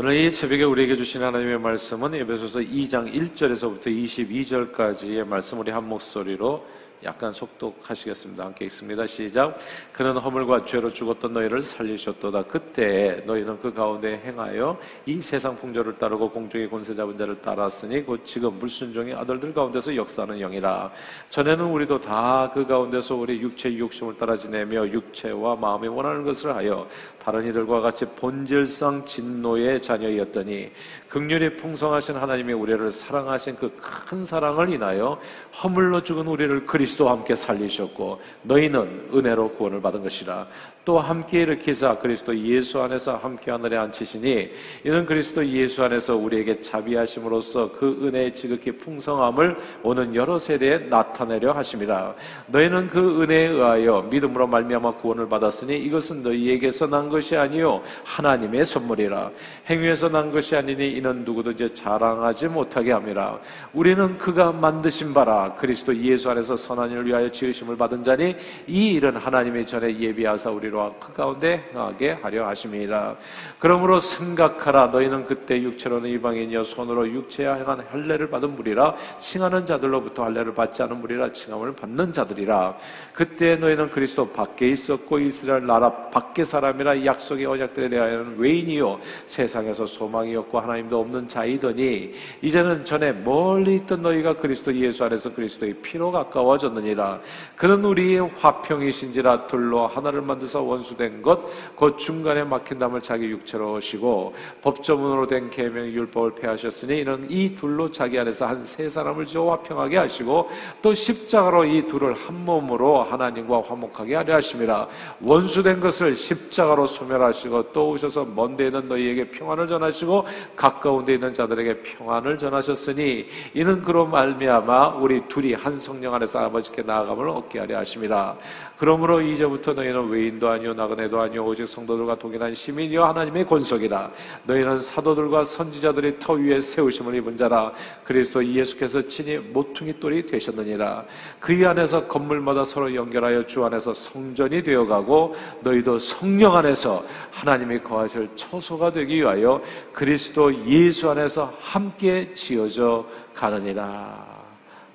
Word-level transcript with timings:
오늘 0.00 0.14
이 0.14 0.30
새벽에 0.30 0.62
우리에게 0.62 0.94
주신 0.94 1.24
하나님의 1.24 1.58
말씀은 1.58 2.14
에베소서 2.14 2.60
2장 2.60 3.12
1절에서부터 3.12 3.86
22절까지의 3.86 5.26
말씀 5.26 5.58
우리 5.58 5.72
한 5.72 5.88
목소리로 5.88 6.64
약간 7.04 7.32
속독하시겠습니다. 7.32 8.44
함께 8.44 8.64
읽습니다. 8.66 9.06
시작. 9.06 9.56
그는 9.92 10.16
허물과 10.16 10.64
죄로 10.64 10.90
죽었던 10.90 11.32
너희를 11.32 11.62
살리셨도다. 11.62 12.44
그때 12.44 13.22
너희는 13.24 13.60
그 13.60 13.72
가운데 13.72 14.20
행하여 14.24 14.78
이 15.06 15.20
세상 15.20 15.56
풍조를 15.56 15.98
따르고 15.98 16.30
공중의 16.30 16.68
권세 16.70 16.94
잡은 16.94 17.16
자를 17.16 17.40
따랐으니 17.40 18.04
곧 18.04 18.24
지금 18.24 18.58
불순종의 18.58 19.14
아들들 19.14 19.54
가운데서 19.54 19.94
역사하는 19.94 20.38
영이라. 20.38 20.90
전에는 21.30 21.64
우리도 21.64 22.00
다 22.00 22.50
그 22.52 22.66
가운데서 22.66 23.14
우리 23.14 23.40
육체의 23.40 23.78
욕심을 23.78 24.16
따라 24.16 24.36
지내며 24.36 24.88
육체와 24.88 25.54
마음이 25.56 25.86
원하는 25.86 26.24
것을 26.24 26.54
하여 26.54 26.88
다른 27.28 27.46
이들과 27.46 27.82
같이 27.82 28.06
본질상 28.06 29.04
진노의 29.04 29.82
자녀였더니 29.82 30.70
극률이 31.10 31.58
풍성하신 31.58 32.16
하나님이 32.16 32.54
우리를 32.54 32.90
사랑하신 32.90 33.56
그 33.56 33.68
큰 34.08 34.24
사랑을 34.24 34.72
인하여 34.72 35.20
허물로 35.62 36.02
죽은 36.02 36.26
우리를 36.26 36.64
그리스도와 36.64 37.12
함께 37.12 37.34
살리셨고 37.34 38.22
너희는 38.44 39.10
은혜로 39.12 39.52
구원을 39.52 39.82
받은 39.82 40.02
것이라 40.02 40.46
또 40.88 40.98
함께 40.98 41.42
일으키사 41.42 41.98
그리스도 41.98 42.34
예수 42.46 42.80
안에서 42.80 43.18
함께 43.18 43.50
하늘에 43.50 43.76
앉히시니 43.76 44.50
이는 44.84 45.04
그리스도 45.04 45.46
예수 45.46 45.84
안에서 45.84 46.16
우리에게 46.16 46.62
자비하심으로써 46.62 47.72
그 47.72 48.00
은혜의 48.02 48.34
지극히 48.34 48.72
풍성함을 48.72 49.58
오는 49.82 50.14
여러 50.14 50.38
세대에 50.38 50.78
나타내려 50.88 51.52
하심이라 51.52 52.14
너희는 52.46 52.88
그 52.88 53.22
은혜에 53.22 53.48
의하여 53.48 54.08
믿음으로 54.10 54.46
말미암아 54.46 54.94
구원을 54.94 55.28
받았으니 55.28 55.76
이것은 55.76 56.22
너희에게서 56.22 56.86
난 56.86 57.10
것이 57.10 57.36
아니요 57.36 57.82
하나님의 58.04 58.64
선물이라. 58.64 59.30
행위에서 59.68 60.08
난 60.08 60.32
것이 60.32 60.56
아니니 60.56 60.92
이는 60.92 61.22
누구든지 61.26 61.74
자랑하지 61.74 62.48
못하게 62.48 62.92
함이라. 62.92 63.38
우리는 63.74 64.16
그가 64.16 64.52
만드신 64.52 65.12
바라 65.12 65.54
그리스도 65.54 65.94
예수 65.98 66.30
안에서 66.30 66.56
선한 66.56 66.92
일을 66.92 67.06
위하여 67.06 67.28
지으심을 67.28 67.76
받은 67.76 68.02
자니 68.02 68.34
이 68.66 68.94
일은 68.94 69.16
하나님이 69.16 69.66
전에 69.66 69.98
예비하사 69.98 70.50
우리로 70.50 70.77
너희와 70.78 70.92
그 71.00 71.12
가운데 71.12 71.68
행하게 71.72 72.12
하려 72.22 72.46
하심이라. 72.46 73.16
그러므로 73.58 73.98
생각하라 73.98 74.86
너희는 74.86 75.24
그때 75.24 75.60
육체로는 75.60 76.08
이방인이여 76.10 76.62
손으로 76.62 77.08
육체야 77.08 77.54
행한 77.54 77.84
할례를 77.90 78.30
받은 78.30 78.54
무리라 78.54 78.94
칭하는 79.18 79.66
자들로부터 79.66 80.24
할례를 80.24 80.54
받지 80.54 80.82
않은 80.82 81.00
무리라 81.00 81.32
칭함을 81.32 81.74
받는 81.74 82.12
자들이라. 82.12 82.76
그때 83.12 83.56
너희는 83.56 83.90
그리스도 83.90 84.28
밖에 84.28 84.68
있었고 84.68 85.18
이스라엘 85.18 85.66
나라 85.66 85.90
밖의 86.10 86.44
사람이라 86.44 87.04
약속의 87.04 87.44
언약들에 87.46 87.88
대하여는 87.88 88.38
외인이요 88.38 89.00
세상에서 89.26 89.86
소망이었고 89.86 90.60
하나님도 90.60 91.00
없는 91.00 91.28
자이더니 91.28 92.12
이제는 92.40 92.84
전에 92.84 93.12
멀리 93.12 93.76
있던 93.76 94.02
너희가 94.02 94.36
그리스도 94.36 94.74
예수 94.76 95.04
안에서 95.04 95.34
그리스도의 95.34 95.74
피로 95.82 96.12
가까워졌느니라. 96.12 97.20
그는 97.56 97.84
우리의 97.84 98.30
화평이신지라 98.38 99.48
둘로 99.48 99.86
하나를 99.86 100.22
만드사 100.22 100.60
원수된 100.68 101.22
것, 101.22 101.40
곧 101.74 101.98
중간에 101.98 102.44
막힌 102.44 102.78
담을 102.78 103.00
자기 103.00 103.26
육체로 103.26 103.74
오시고 103.74 104.34
법조문으로 104.62 105.26
된 105.26 105.50
계명의 105.50 105.92
율법을 105.94 106.36
폐하셨으니 106.36 107.00
이는 107.00 107.26
이 107.28 107.56
둘로 107.56 107.90
자기 107.90 108.18
안에서 108.18 108.46
한 108.46 108.68
세 108.68 108.88
사람을 108.88 109.24
저와 109.26 109.60
평하게 109.60 109.96
하시고 109.96 110.50
또 110.82 110.92
십자가로 110.92 111.64
이 111.64 111.86
둘을 111.88 112.12
한 112.14 112.44
몸으로 112.44 113.02
하나님과 113.02 113.62
화목하게 113.62 114.14
하려 114.14 114.34
하심이라 114.34 114.88
원수된 115.22 115.80
것을 115.80 116.14
십자가로 116.14 116.86
소멸하시고 116.86 117.72
또 117.72 117.90
오셔서 117.90 118.26
먼데 118.26 118.66
있는 118.66 118.86
너희에게 118.88 119.30
평안을 119.30 119.66
전하시고 119.66 120.26
가까운 120.54 121.04
데 121.06 121.14
있는 121.14 121.32
자들에게 121.32 121.82
평안을 121.82 122.36
전하셨으니 122.36 123.26
이는 123.54 123.82
그로 123.82 124.06
말미암아 124.06 124.96
우리 125.00 125.26
둘이 125.28 125.54
한 125.54 125.80
성령 125.80 126.14
안에서 126.14 126.40
아버지께 126.40 126.82
나아감을 126.82 127.28
얻게 127.30 127.58
하려 127.60 127.78
하심이라 127.78 128.36
그러므로 128.76 129.20
이제부터 129.20 129.72
너희는 129.72 130.08
외인도 130.08 130.47
아니요 130.48 130.74
나그네도 130.74 131.20
아니요 131.20 131.44
오직 131.44 131.66
성도들과 131.66 132.18
동일한 132.18 132.54
시민이요 132.54 133.04
하나님의 133.04 133.46
권속이다. 133.46 134.10
너희는 134.44 134.78
사도들과 134.80 135.44
선지자들의 135.44 136.18
터 136.18 136.34
위에 136.34 136.60
세우심을 136.60 137.14
입은 137.16 137.36
자라 137.36 137.72
그리스도 138.04 138.44
예수께서 138.44 139.06
친히 139.06 139.38
모퉁이 139.38 139.98
돌이 139.98 140.26
되셨느니라. 140.26 141.04
그이 141.40 141.64
안에서 141.64 142.06
건물마다 142.06 142.64
서로 142.64 142.94
연결하여 142.94 143.44
주 143.46 143.64
안에서 143.64 143.94
성전이 143.94 144.62
되어가고 144.62 145.36
너희도 145.60 145.98
성령 145.98 146.56
안에서 146.56 147.04
하나님이 147.30 147.80
거하실 147.80 148.30
처소가 148.36 148.92
되기 148.92 149.16
위하여 149.16 149.62
그리스도 149.92 150.54
예수 150.66 151.10
안에서 151.10 151.52
함께 151.60 152.32
지어져 152.34 153.06
가느니라. 153.34 154.26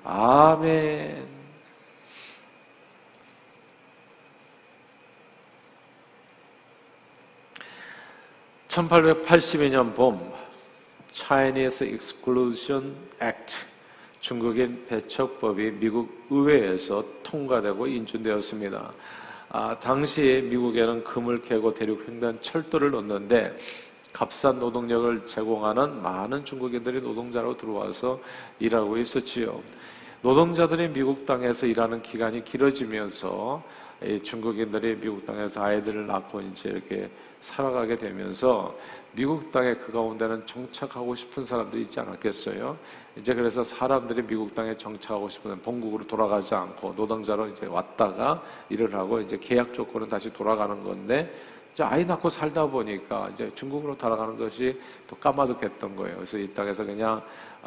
아멘. 0.04 1.33
1882년 8.74 9.94
봄 9.94 10.32
Chinese 11.12 11.86
Exclusion 11.86 12.96
Act 13.22 13.54
중국인 14.18 14.84
배척법이 14.88 15.70
미국 15.78 16.26
의회에서 16.28 17.04
통과되고 17.22 17.86
인준되었습니다. 17.86 18.92
아, 19.50 19.78
당시에 19.78 20.40
미국에는 20.40 21.04
금을 21.04 21.42
캐고 21.42 21.72
대륙 21.72 22.08
횡단 22.08 22.42
철도를 22.42 22.90
놓는데 22.90 23.54
값싼 24.12 24.58
노동력을 24.58 25.24
제공하는 25.24 26.02
많은 26.02 26.44
중국인들이 26.44 27.00
노동자로 27.00 27.56
들어와서 27.56 28.20
일하고 28.58 28.98
있었지요. 28.98 29.62
노동자들이 30.24 30.88
미국 30.88 31.26
땅에서 31.26 31.66
일하는 31.66 32.00
기간이 32.00 32.44
길어지면서 32.44 33.62
중국인들이 34.22 34.96
미국 34.96 35.26
땅에서 35.26 35.62
아이들을 35.62 36.06
낳고 36.06 36.40
이제 36.40 36.70
이렇게 36.70 37.10
살아가게 37.42 37.96
되면서 37.96 38.74
미국 39.12 39.52
땅에 39.52 39.74
그 39.74 39.92
가운데는 39.92 40.46
정착하고 40.46 41.14
싶은 41.14 41.44
사람들이 41.44 41.82
있지 41.82 42.00
않았겠어요? 42.00 42.74
이제 43.18 43.34
그래서 43.34 43.62
사람들이 43.62 44.22
미국 44.22 44.54
땅에 44.54 44.74
정착하고 44.74 45.28
싶은 45.28 45.60
본국으로 45.60 46.06
돌아가지 46.06 46.54
않고 46.54 46.94
노동자로 46.96 47.48
이제 47.48 47.66
왔다가 47.66 48.42
일을 48.70 48.94
하고 48.94 49.20
이제 49.20 49.36
계약 49.38 49.74
조건은 49.74 50.08
다시 50.08 50.32
돌아가는 50.32 50.82
건데 50.82 51.30
이제 51.74 51.82
아이 51.82 52.04
낳고 52.04 52.30
살다 52.30 52.66
보니까 52.66 53.30
이제 53.34 53.50
중국으로 53.56 53.98
돌아가는 53.98 54.38
것이 54.38 54.80
또 55.08 55.16
까마득했던 55.16 55.96
거예요. 55.96 56.16
그래서 56.16 56.38
이 56.38 56.46
땅에서 56.54 56.84
그냥 56.84 57.20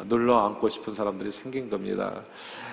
눌러 0.06 0.46
앉고 0.46 0.66
싶은 0.66 0.94
사람들이 0.94 1.30
생긴 1.30 1.68
겁니다. 1.68 2.22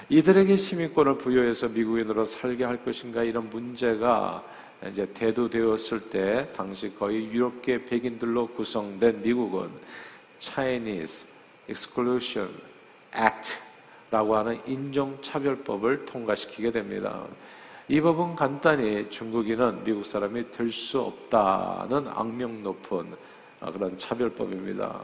이들에게 0.08 0.56
시민권을 0.56 1.18
부여해서 1.18 1.68
미국인으로 1.68 2.24
살게 2.24 2.64
할 2.64 2.82
것인가 2.86 3.24
이런 3.24 3.50
문제가 3.50 4.44
이제 4.90 5.06
대두되었을 5.14 6.10
때 6.10 6.48
당시 6.56 6.96
거의 6.96 7.26
유럽계 7.26 7.84
백인들로 7.84 8.48
구성된 8.48 9.22
미국은 9.22 9.70
Chinese 10.40 11.28
Exclusion 11.68 12.50
Act라고 13.14 14.38
하는 14.38 14.62
인종차별법을 14.66 16.06
통과시키게 16.06 16.72
됩니다. 16.72 17.26
이 17.88 18.02
법은 18.02 18.36
간단히 18.36 19.08
중국인은 19.12 19.84
미국 19.84 20.06
사람이 20.06 20.50
될 20.50 20.72
수 20.72 21.00
없다는 21.00 22.08
악명 22.08 22.64
높은 22.64 23.16
그런 23.72 23.96
차별법입니다. 23.98 25.02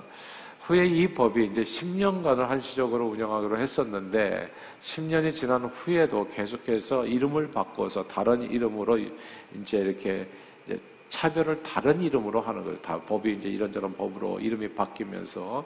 후에 0.62 0.88
이 0.88 1.08
법이 1.08 1.46
이제 1.46 1.62
10년간을 1.62 2.48
한시적으로 2.48 3.08
운영하기로 3.10 3.58
했었는데 3.58 4.52
10년이 4.80 5.32
지난 5.32 5.66
후에도 5.66 6.28
계속해서 6.30 7.06
이름을 7.06 7.52
바꿔서 7.52 8.08
다른 8.08 8.50
이름으로 8.50 8.98
이제 9.56 9.78
이렇게 9.78 10.28
이제 10.66 10.80
차별을 11.10 11.62
다른 11.62 12.02
이름으로 12.02 12.42
하는 12.42 12.64
거예요. 12.64 12.80
다 12.80 13.00
법이 13.00 13.34
이제 13.34 13.50
이런저런 13.50 13.94
법으로 13.94 14.40
이름이 14.40 14.70
바뀌면서 14.70 15.66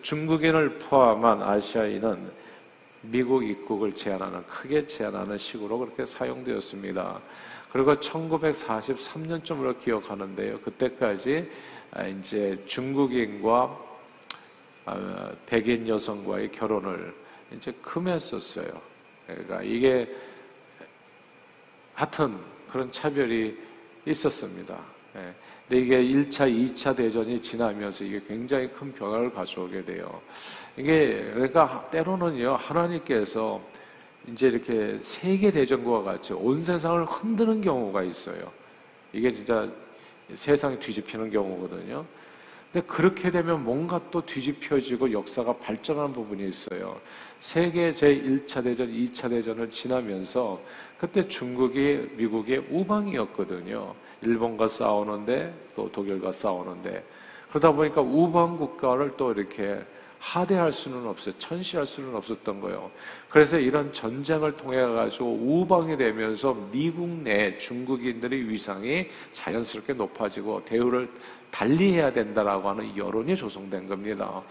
중국인을 0.00 0.78
포함한 0.78 1.42
아시아인은 1.42 2.45
미국 3.02 3.44
입국을 3.44 3.94
제한하는 3.94 4.46
크게 4.46 4.86
제한하는 4.86 5.38
식으로 5.38 5.78
그렇게 5.78 6.04
사용되었습니다. 6.06 7.20
그리고 7.72 7.94
1943년쯤으로 7.94 9.80
기억하는데요. 9.80 10.60
그때까지 10.60 11.50
이제 12.18 12.62
중국인과 12.66 13.86
아, 14.86 15.32
백인 15.46 15.88
여성과의 15.88 16.52
결혼을 16.52 17.12
이제 17.52 17.72
금했었어요. 17.82 18.80
그러니까 19.26 19.62
이게 19.62 20.14
하여튼 21.92 22.38
그런 22.70 22.90
차별이 22.92 23.58
있었습니다. 24.06 24.78
예. 25.70 25.74
근데 25.74 25.78
이게 25.78 25.96
1차, 25.98 26.50
2차 26.50 26.96
대전이 26.96 27.40
지나면서 27.42 28.04
이게 28.04 28.20
굉장히 28.26 28.68
큰 28.68 28.92
변화를 28.92 29.32
가져오게 29.32 29.84
돼요. 29.84 30.20
이게 30.76 31.30
그러니까 31.32 31.88
때로는요 31.90 32.56
하나님께서 32.56 33.60
이제 34.28 34.48
이렇게 34.48 34.98
세계 35.00 35.50
대전과 35.50 36.02
같이 36.02 36.32
온 36.32 36.62
세상을 36.62 37.04
흔드는 37.04 37.60
경우가 37.60 38.02
있어요. 38.02 38.50
이게 39.12 39.32
진짜 39.32 39.68
세상이 40.34 40.78
뒤집히는 40.80 41.30
경우거든요. 41.30 42.04
근데 42.72 42.86
그렇게 42.86 43.30
되면 43.30 43.64
뭔가 43.64 44.00
또 44.10 44.24
뒤집혀지고 44.26 45.12
역사가 45.12 45.56
발전하는 45.58 46.12
부분이 46.12 46.46
있어요. 46.48 47.00
세계 47.38 47.90
제1차 47.90 48.62
대전, 48.64 48.92
2차 48.92 49.30
대전을 49.30 49.70
지나면서 49.70 50.60
그때 50.98 51.26
중국이 51.26 52.10
미국의 52.16 52.66
우방이었거든요. 52.70 53.94
일본과 54.22 54.68
싸우는데 54.68 55.52
또 55.74 55.90
독일과 55.90 56.32
싸우는데 56.32 57.04
그러다 57.50 57.72
보니까 57.72 58.00
우방 58.00 58.58
국가를 58.58 59.16
또 59.16 59.32
이렇게 59.32 59.80
하대할 60.18 60.72
수는 60.72 61.06
없어요. 61.06 61.34
천시할 61.38 61.86
수는 61.86 62.14
없었던 62.16 62.60
거예요. 62.60 62.90
그래서 63.28 63.58
이런 63.58 63.92
전쟁을 63.92 64.56
통해 64.56 64.80
가지고 64.80 65.26
우방이 65.26 65.96
되면서 65.96 66.54
미국 66.72 67.08
내 67.08 67.56
중국인들의 67.58 68.48
위상이 68.48 69.08
자연스럽게 69.32 69.92
높아지고 69.92 70.64
대우를 70.64 71.08
달리해야 71.56 72.12
된다라고 72.12 72.68
하는 72.68 72.94
여론이 72.96 73.34
조성된 73.34 73.88
겁니다. 73.88 74.42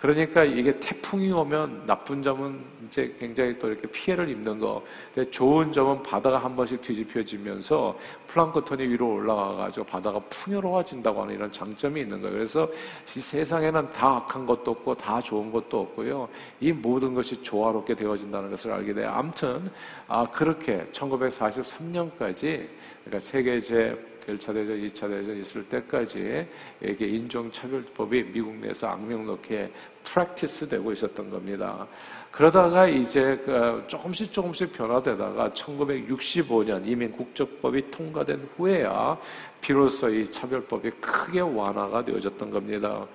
그러니까 0.00 0.42
이게 0.42 0.78
태풍이 0.80 1.30
오면 1.30 1.86
나쁜 1.86 2.22
점은 2.22 2.60
이제 2.86 3.14
굉장히 3.20 3.56
또 3.58 3.68
이렇게 3.68 3.86
피해를 3.88 4.28
입는 4.28 4.58
거. 4.58 4.82
근데 5.14 5.28
좋은 5.30 5.72
점은 5.72 6.02
바다가 6.02 6.38
한 6.38 6.56
번씩 6.56 6.82
뒤집혀지면서 6.82 7.96
플랑크톤이 8.26 8.84
위로 8.84 9.14
올라가가지고 9.14 9.86
바다가 9.86 10.18
풍요로워진다고 10.28 11.22
하는 11.22 11.34
이런 11.34 11.52
장점이 11.52 12.00
있는 12.00 12.20
거예요. 12.20 12.34
그래서 12.34 12.68
이 13.16 13.20
세상에는 13.20 13.92
다 13.92 14.16
악한 14.16 14.46
것도 14.46 14.72
없고 14.72 14.96
다 14.96 15.20
좋은 15.20 15.52
것도 15.52 15.80
없고요. 15.80 16.28
이 16.60 16.72
모든 16.72 17.14
것이 17.14 17.40
조화롭게 17.42 17.94
되어진다는 17.94 18.50
것을 18.50 18.72
알게 18.72 18.94
돼요. 18.94 19.08
아무튼, 19.12 19.70
아, 20.08 20.28
그렇게 20.30 20.84
1943년까지 20.92 22.68
그러니까 23.04 23.20
세계 23.20 23.60
제 23.60 24.11
1차 24.26 24.54
대전, 24.54 24.80
2차 24.80 25.08
대전 25.08 25.36
있을 25.40 25.64
때까지 25.68 26.46
이게 26.82 27.06
인종차별법이 27.06 28.24
미국 28.32 28.54
내에서 28.56 28.88
악명높게 28.88 29.70
프랙티스 30.04 30.68
되고 30.68 30.92
있었던 30.92 31.30
겁니다. 31.30 31.86
그러다가 32.30 32.88
이제 32.88 33.40
그 33.44 33.84
조금씩 33.86 34.32
조금씩 34.32 34.72
변화되다가 34.72 35.50
1965년 35.50 36.86
이민 36.86 37.12
국적법이 37.12 37.90
통과된 37.90 38.48
후에야 38.56 39.18
비로소 39.60 40.08
이 40.08 40.30
차별법이 40.30 40.90
크게 40.92 41.40
완화가 41.40 42.04
되어졌던 42.04 42.50
겁니다. 42.50 43.06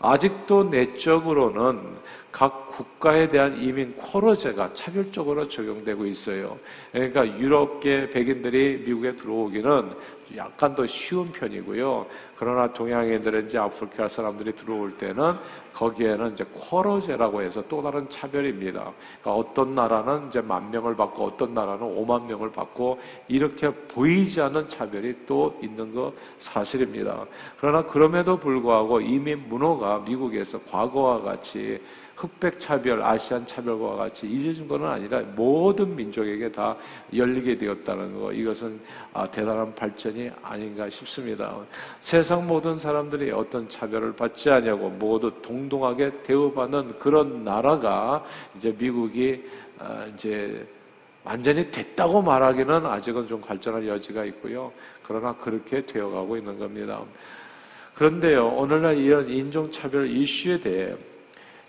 아직도 0.00 0.64
내적으로는 0.64 1.96
각 2.30 2.70
국가에 2.70 3.30
대한 3.30 3.56
이민 3.58 3.96
쿼러제가 3.96 4.74
차별적으로 4.74 5.48
적용되고 5.48 6.04
있어요. 6.04 6.58
그러니까 6.92 7.26
유럽계 7.26 8.10
백인들이 8.10 8.84
미국에 8.84 9.16
들어오기는 9.16 9.92
약간 10.36 10.74
더 10.74 10.86
쉬운 10.86 11.30
편이고요. 11.32 12.06
그러나 12.36 12.70
동양인들은 12.72 13.46
이제 13.46 13.56
아프리카 13.56 14.08
사람들이 14.08 14.54
들어올 14.54 14.98
때는 14.98 15.34
거기에는 15.72 16.32
이제 16.32 16.44
쿼러제라고 16.52 17.42
해서 17.42 17.62
또 17.68 17.80
다른 17.80 18.08
차별입니다. 18.10 18.92
그러니까 19.22 19.32
어떤 19.32 19.74
나라는 19.74 20.28
이제 20.28 20.40
만 20.40 20.70
명을 20.70 20.96
받고 20.96 21.24
어떤 21.24 21.54
나라는 21.54 21.82
오만 21.82 22.26
명을 22.26 22.50
받고 22.50 23.00
이렇게 23.28 23.70
보이지 23.70 24.40
않는 24.40 24.68
차별이 24.68 25.14
또 25.26 25.58
있는 25.62 25.94
거 25.94 26.12
사실입니다. 26.38 27.24
그러나 27.58 27.82
그럼에도 27.82 28.36
불구하고 28.36 29.00
이민 29.00 29.48
문호가 29.48 29.85
미국에서 30.06 30.58
과거와 30.62 31.22
같이 31.22 31.80
흑백 32.16 32.58
차별, 32.58 33.02
아시안 33.02 33.44
차별과 33.46 33.96
같이 33.96 34.26
잊어진 34.26 34.66
것은 34.66 34.86
아니라 34.86 35.20
모든 35.36 35.94
민족에게 35.94 36.50
다 36.50 36.74
열리게 37.14 37.58
되었다는 37.58 38.18
거. 38.18 38.32
이것은 38.32 38.80
아, 39.12 39.30
대단한 39.30 39.74
발전이 39.74 40.30
아닌가 40.42 40.88
싶습니다. 40.88 41.54
세상 42.00 42.46
모든 42.46 42.74
사람들이 42.74 43.30
어떤 43.32 43.68
차별을 43.68 44.16
받지 44.16 44.50
않냐고 44.50 44.88
모두 44.88 45.30
동등하게 45.42 46.22
대우받는 46.22 46.98
그런 46.98 47.44
나라가 47.44 48.24
이제 48.56 48.74
미국이 48.76 49.44
아, 49.78 50.06
이제 50.14 50.66
완전히 51.22 51.70
됐다고 51.70 52.22
말하기는 52.22 52.86
아직은 52.86 53.26
좀 53.26 53.40
발전할 53.42 53.86
여지가 53.86 54.24
있고요. 54.26 54.72
그러나 55.02 55.34
그렇게 55.34 55.84
되어가고 55.84 56.36
있는 56.36 56.58
겁니다. 56.58 57.02
그런데요, 57.96 58.48
오늘날 58.48 58.98
이런 58.98 59.26
인종차별 59.26 60.10
이슈에 60.10 60.60
대해 60.60 60.94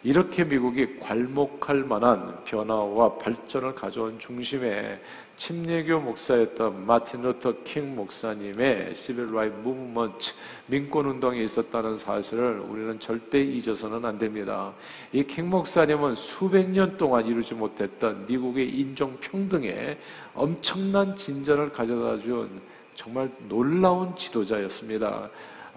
이렇게 0.03 0.44
미국이 0.44 1.00
괄목할 1.00 1.85
만한 1.85 2.44
변화와 2.44 3.15
발전을 3.18 3.74
가져온 3.74 4.19
중심에 4.19 5.00
침례교 5.38 6.01
목사였던 6.01 6.85
마틴 6.85 7.21
루터 7.21 7.63
킹 7.63 7.95
목사님의 7.95 8.94
Civil 8.94 9.33
Rights 9.33 9.50
Movement 9.50 10.33
민권 10.65 11.06
운동이 11.06 11.41
있었다는 11.45 11.95
사실을 11.95 12.59
우리는 12.59 13.00
절대 13.00 13.41
잊어서는 13.41 14.03
안 14.03 14.18
됩니다. 14.18 14.74
이 15.13 15.24
킹 15.24 15.50
목사님은 15.50 16.15
수백 16.15 16.69
년 16.69 16.97
동안 16.97 17.25
이루지 17.25 17.53
못했던 17.53 18.25
미국의 18.27 18.69
인종 18.69 19.15
평등에 19.21 19.97
엄청난 20.35 21.15
진전을 21.15 21.71
가져다 21.71 22.21
준 22.21 22.50
정말 22.95 23.31
놀라운 23.47 24.13
지도자였습니다. 24.15 25.29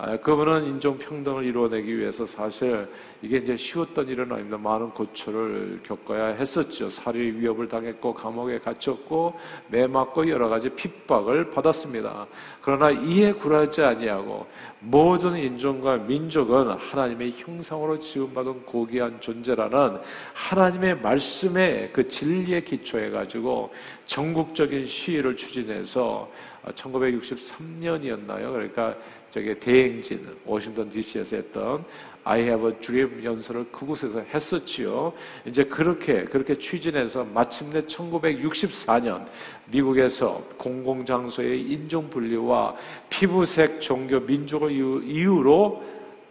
아, 0.03 0.17
그분은 0.17 0.65
인종 0.65 0.97
평등을 0.97 1.45
이루어내기 1.45 1.99
위해서 1.99 2.25
사실 2.25 2.89
이게 3.21 3.37
이제 3.37 3.55
쉬웠던 3.55 4.09
일은 4.09 4.33
아닙니다. 4.33 4.57
많은 4.57 4.89
고초를 4.93 5.81
겪어야 5.83 6.29
했었죠. 6.29 6.89
살해 6.89 7.19
위협을 7.21 7.69
당했고 7.69 8.15
감옥에 8.15 8.61
갇혔고 8.61 9.39
매 9.69 9.87
맞고 9.87 10.27
여러 10.31 10.49
가지 10.49 10.71
핍박을 10.71 11.51
받았습니다. 11.51 12.27
그러나 12.63 12.91
이에 12.91 13.33
굴하지 13.33 13.83
아니하고 13.83 14.47
모든 14.79 15.37
인종과 15.37 15.99
민족은 15.99 16.71
하나님의 16.71 17.35
형상으로 17.37 17.99
지음받은 17.99 18.65
고귀한 18.65 19.21
존재라는 19.21 19.99
하나님의 20.33 21.03
말씀에 21.03 21.91
그 21.93 22.09
진리에 22.09 22.63
기초해 22.63 23.11
가지고 23.11 23.71
전국적인 24.07 24.87
시위를 24.87 25.37
추진해서 25.37 26.31
1963년이었나요? 26.65 28.53
그러니까 28.53 28.97
저게 29.31 29.59
대행진 29.59 30.27
워싱턴 30.45 30.91
DC에서 30.91 31.37
했던 31.37 31.85
I 32.25 32.41
have 32.41 32.67
a 32.67 32.75
dream 32.81 33.25
연설을 33.25 33.67
그곳에서 33.73 34.21
했었지요. 34.21 35.13
이제 35.47 35.65
그렇게 35.65 36.25
그렇게 36.25 36.55
추진해서 36.55 37.25
마침내 37.25 37.81
1964년 37.83 39.25
미국에서 39.71 40.43
공공 40.59 41.05
장소의 41.05 41.63
인종 41.63 42.11
분리와 42.11 42.77
피부색, 43.09 43.81
종교, 43.81 44.21
민족을 44.21 44.71
이유로 44.71 45.83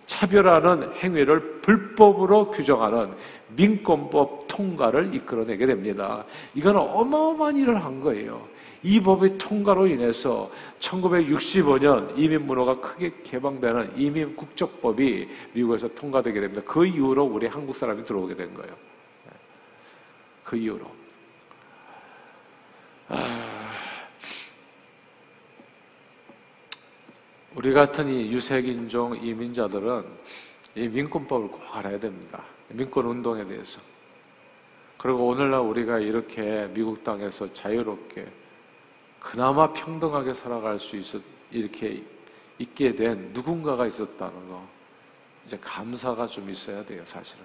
차별하는 0.05 0.93
행위를 0.95 1.61
불법으로 1.61 2.51
규정하는 2.51 3.13
민권법 3.55 4.47
통과를 4.47 5.13
이끌어내게 5.13 5.65
됩니다. 5.65 6.25
이건 6.55 6.77
어마어마한 6.77 7.57
일을 7.57 7.83
한 7.83 7.99
거예요. 8.01 8.47
이 8.81 9.01
법의 9.01 9.37
통과로 9.37 9.87
인해서 9.87 10.49
1965년 10.79 12.17
이민 12.17 12.45
문호가 12.45 12.79
크게 12.79 13.11
개방되는 13.23 13.97
이민 13.97 14.35
국적법이 14.35 15.27
미국에서 15.53 15.87
통과되게 15.89 16.39
됩니다. 16.39 16.61
그 16.65 16.85
이후로 16.85 17.25
우리 17.25 17.47
한국 17.47 17.75
사람이 17.75 18.03
들어오게 18.03 18.35
된 18.35 18.53
거예요. 18.53 18.73
그 20.43 20.55
이후로. 20.55 20.89
아, 23.09 23.71
우리 27.55 27.73
같은 27.73 28.07
이 28.07 28.31
유색인종 28.31 29.17
이민자들은 29.17 30.05
이 30.75 30.87
민권법을 30.87 31.49
꼭 31.49 31.75
알아야 31.75 31.99
됩니다. 31.99 32.43
민권 32.69 33.05
운동에 33.05 33.43
대해서. 33.43 33.81
그리고 34.97 35.27
오늘날 35.27 35.61
우리가 35.61 35.99
이렇게 35.99 36.69
미국 36.73 37.03
땅에서 37.03 37.51
자유롭게 37.53 38.27
그나마 39.19 39.71
평등하게 39.73 40.33
살아갈 40.33 40.79
수 40.79 40.95
있었, 40.95 41.21
이렇게 41.51 42.03
있게 42.57 42.95
된 42.95 43.31
누군가가 43.33 43.87
있었다는 43.87 44.49
거. 44.49 44.65
이제 45.45 45.57
감사가 45.61 46.27
좀 46.27 46.49
있어야 46.49 46.83
돼요, 46.85 47.01
사실은. 47.05 47.43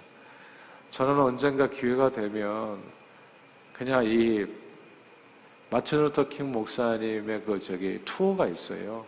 저는 0.91 1.19
언젠가 1.19 1.69
기회가 1.69 2.11
되면 2.11 2.81
그냥 3.73 4.05
이 4.05 4.47
마틴 5.71 6.03
루터 6.03 6.29
킹 6.29 6.53
목사님의 6.53 7.43
그 7.45 7.59
저기 7.61 8.01
투어가 8.05 8.47
있어요. 8.47 9.05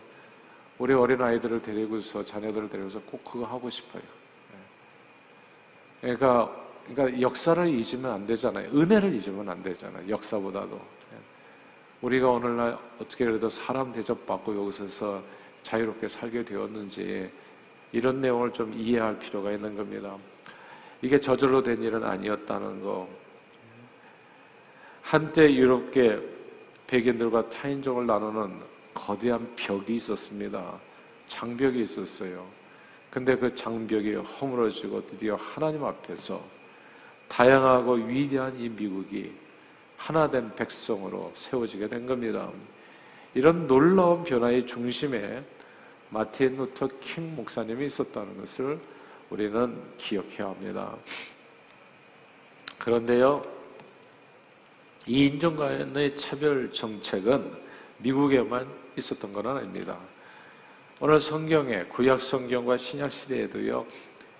우리 0.77 0.93
어린 0.93 1.21
아이들을 1.21 1.61
데리고서 1.61 2.23
자녀들을 2.23 2.69
데리고서 2.69 2.99
꼭 3.01 3.23
그거 3.23 3.45
하고 3.45 3.69
싶어요. 3.69 4.03
예. 4.53 6.15
그러니까 6.15 6.67
그러니까 6.87 7.21
역사를 7.21 7.67
잊으면 7.67 8.11
안 8.11 8.27
되잖아요. 8.27 8.69
은혜를 8.69 9.13
잊으면 9.15 9.47
안 9.49 9.63
되잖아요. 9.63 10.09
역사보다도. 10.09 10.97
우리가 12.01 12.29
오늘날 12.29 12.77
어떻게 12.99 13.25
그래도 13.25 13.49
사람 13.49 13.91
대접받고 13.91 14.55
여기서 14.55 15.21
자유롭게 15.63 16.07
살게 16.07 16.45
되었는지 16.45 17.29
이런 17.91 18.21
내용을 18.21 18.53
좀 18.53 18.73
이해할 18.73 19.17
필요가 19.17 19.51
있는 19.51 19.75
겁니다. 19.75 20.15
이게 21.01 21.19
저절로 21.19 21.61
된 21.61 21.81
일은 21.81 22.03
아니었다는 22.03 22.81
거. 22.83 23.07
한때 25.01 25.53
유럽계 25.53 26.19
백인들과 26.87 27.49
타인종을 27.49 28.05
나누는 28.05 28.61
거대한 28.93 29.55
벽이 29.55 29.95
있었습니다. 29.95 30.79
장벽이 31.27 31.83
있었어요. 31.83 32.45
근데 33.09 33.35
그 33.35 33.53
장벽이 33.53 34.15
허물어지고 34.15 35.07
드디어 35.07 35.35
하나님 35.35 35.83
앞에서 35.83 36.41
다양하고 37.27 37.93
위대한 37.93 38.57
이 38.59 38.69
미국이 38.69 39.33
하나된 39.97 40.55
백성으로 40.55 41.33
세워지게 41.35 41.89
된 41.89 42.05
겁니다. 42.05 42.49
이런 43.33 43.67
놀라운 43.67 44.23
변화의 44.23 44.65
중심에 44.65 45.43
마틴 46.09 46.55
루터 46.55 46.87
킹 47.01 47.35
목사님이 47.35 47.87
있었다는 47.87 48.37
것을 48.39 48.79
우리는 49.29 49.81
기억해야 49.97 50.47
합니다. 50.47 50.95
그런데요, 52.77 53.41
이 55.05 55.25
인종 55.25 55.55
간의 55.55 56.15
차별 56.15 56.71
정책은 56.71 57.51
미국에만 57.97 58.67
있었던 58.97 59.33
건 59.33 59.47
아닙니다. 59.47 59.97
오늘 60.99 61.19
성경에 61.19 61.83
구약 61.83 62.21
성경과 62.21 62.77
신약 62.77 63.11
시대에도요. 63.11 63.85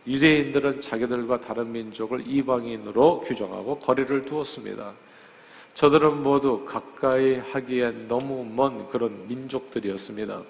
유대인들은 0.08 0.80
자기들과 0.80 1.40
다른 1.40 1.72
민족을 1.72 2.26
이방인으로 2.26 3.22
규정하고 3.22 3.80
거리를 3.80 4.26
두었습니다. 4.26 4.94
저들은 5.78 6.24
모두 6.24 6.66
가까이 6.66 7.36
하기엔 7.36 8.08
너무 8.08 8.44
먼 8.44 8.90
그런 8.90 9.28
민족들이었습니다. 9.28 10.42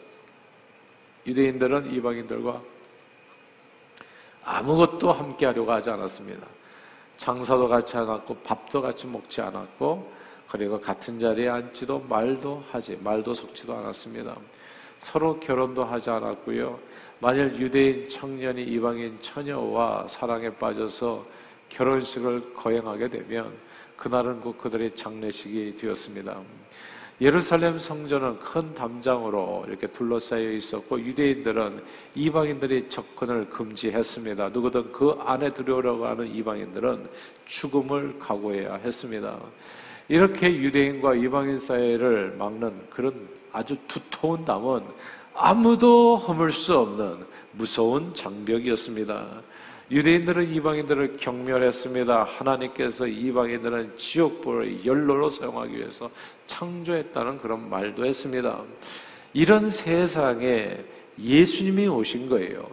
유대인들은 1.26 1.94
이방인들과 1.94 2.62
아무것도 4.46 5.12
함께 5.12 5.48
하려고 5.48 5.70
하지 5.70 5.90
않았습니다. 5.90 6.48
장사도 7.18 7.68
같이 7.68 7.98
않았고 7.98 8.36
밥도 8.36 8.82
같이 8.82 9.06
먹지 9.06 9.42
않았고 9.42 10.14
그리고 10.50 10.80
같은 10.80 11.20
자리에 11.20 11.50
앉지도 11.50 12.06
말도 12.08 12.64
하지 12.72 12.98
말도 13.04 13.34
섞지도 13.34 13.76
않았습니다. 13.76 14.34
서로 15.00 15.42
결혼도 15.42 15.84
하지 15.84 16.10
않았고요. 16.10 16.80
만일 17.20 17.54
유대인 17.60 18.08
청년이 18.08 18.64
이방인 18.64 19.18
처녀와 19.22 20.08
사랑에 20.08 20.50
빠져서 20.52 21.26
결혼식을 21.68 22.54
거행하게 22.54 23.10
되면 23.10 23.68
그날은 23.98 24.40
곧 24.40 24.58
그들의 24.58 24.96
장례식이 24.96 25.78
되었습니다. 25.78 26.40
예루살렘 27.20 27.80
성전은 27.80 28.38
큰 28.38 28.76
담장으로 28.76 29.66
이렇게 29.68 29.88
둘러싸여 29.88 30.52
있었고 30.52 31.00
유대인들은 31.02 31.84
이방인들의 32.14 32.90
접근을 32.90 33.50
금지했습니다. 33.50 34.50
누구든 34.50 34.92
그 34.92 35.18
안에 35.20 35.52
들어오려고 35.52 36.06
하는 36.06 36.28
이방인들은 36.34 37.10
죽음을 37.46 38.20
각오해야 38.20 38.76
했습니다. 38.76 39.40
이렇게 40.10 40.54
유대인과 40.54 41.16
이방인 41.16 41.58
사이를 41.58 42.36
막는 42.38 42.88
그런 42.92 43.28
아주 43.52 43.76
두터운 43.88 44.46
담은 44.46 44.84
아무도 45.34 46.18
허물 46.18 46.52
수 46.52 46.78
없는 46.78 47.26
무서운 47.54 48.14
장벽이었습니다. 48.14 49.42
유대인들은 49.90 50.54
이방인들을 50.54 51.18
경멸했습니다. 51.18 52.24
하나님께서 52.24 53.08
이방인들은 53.08 53.94
지옥불을 53.96 54.86
연로로 54.86 55.30
사용하기 55.30 55.78
위해서 55.78 56.12
창조했다는 56.46 57.38
그런 57.40 57.70
말도 57.70 58.06
했습니다. 58.06 58.62
이런 59.34 59.70
세상에 59.70 60.78
예수님이 61.20 61.88
오신 61.88 62.28
거예요. 62.28 62.70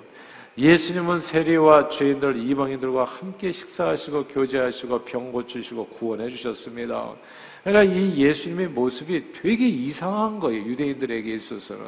예수님은 0.56 1.21
세리와 1.21 1.88
죄인들, 1.88 2.37
이방인들과 2.37 3.04
함께 3.04 3.50
식사하시고 3.50 4.28
교제하시고 4.28 5.00
병 5.00 5.33
고치시고 5.33 5.87
구원해 5.88 6.28
주셨습니다. 6.30 7.12
그러니까 7.62 7.92
이 7.92 8.16
예수님의 8.18 8.68
모습이 8.68 9.33
되게 9.33 9.68
이상한 9.68 10.38
거예요. 10.38 10.64
유대인들에게 10.64 11.33
있어서는. 11.33 11.85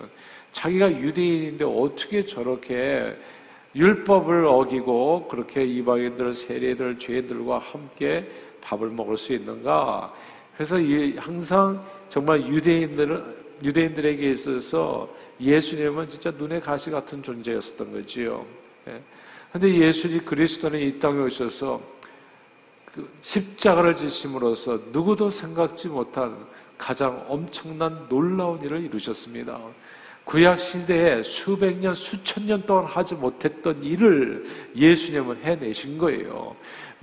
자기가 0.53 0.91
유대인인데 0.91 1.65
어떻게 1.65 2.25
저렇게 2.25 3.15
율법을 3.77 4.47
어기고 4.47 5.29
그렇게 5.29 5.65
이방인들, 5.65 6.33
세례들, 6.33 6.99
죄인들과 6.99 7.59
함께 7.59 8.29
밥을 8.63 8.89
먹을 8.89 9.17
수 9.17 9.35
있는가? 9.35 10.13
그래서 10.55 10.77
항상 11.19 11.85
정말 12.09 12.47
유대인들은 12.47 13.37
유대인들에게 13.63 14.31
있어서 14.31 15.09
예수님은 15.41 16.09
진짜 16.09 16.31
눈에 16.31 16.61
가시 16.61 16.91
같은 16.91 17.23
존재였었던 17.23 17.93
거지요. 17.93 18.45
그런데 19.51 19.69
예. 19.69 19.87
예수님 19.87 20.25
그리스도는 20.25 20.81
이 20.81 20.99
땅에 20.99 21.21
오셔서 21.21 21.81
그 22.87 23.09
십자가를 23.21 23.95
지심으로써 23.95 24.81
누구도 24.91 25.29
생각지 25.29 25.89
못한 25.89 26.47
가장 26.79 27.25
엄청난 27.29 28.07
놀라운 28.09 28.63
일을 28.63 28.85
이루셨습니다. 28.85 29.61
구약 30.27 30.59
시대에 30.59 31.23
수백 31.23 31.79
년, 31.79 31.95
수천 31.95 32.47
년 32.47 32.61
동안 32.67 32.85
하지 32.85 33.15
못했던 33.15 33.81
일을 33.81 34.45
예수님은 34.75 35.37
해내신 35.45 35.97
거예요. 35.97 36.57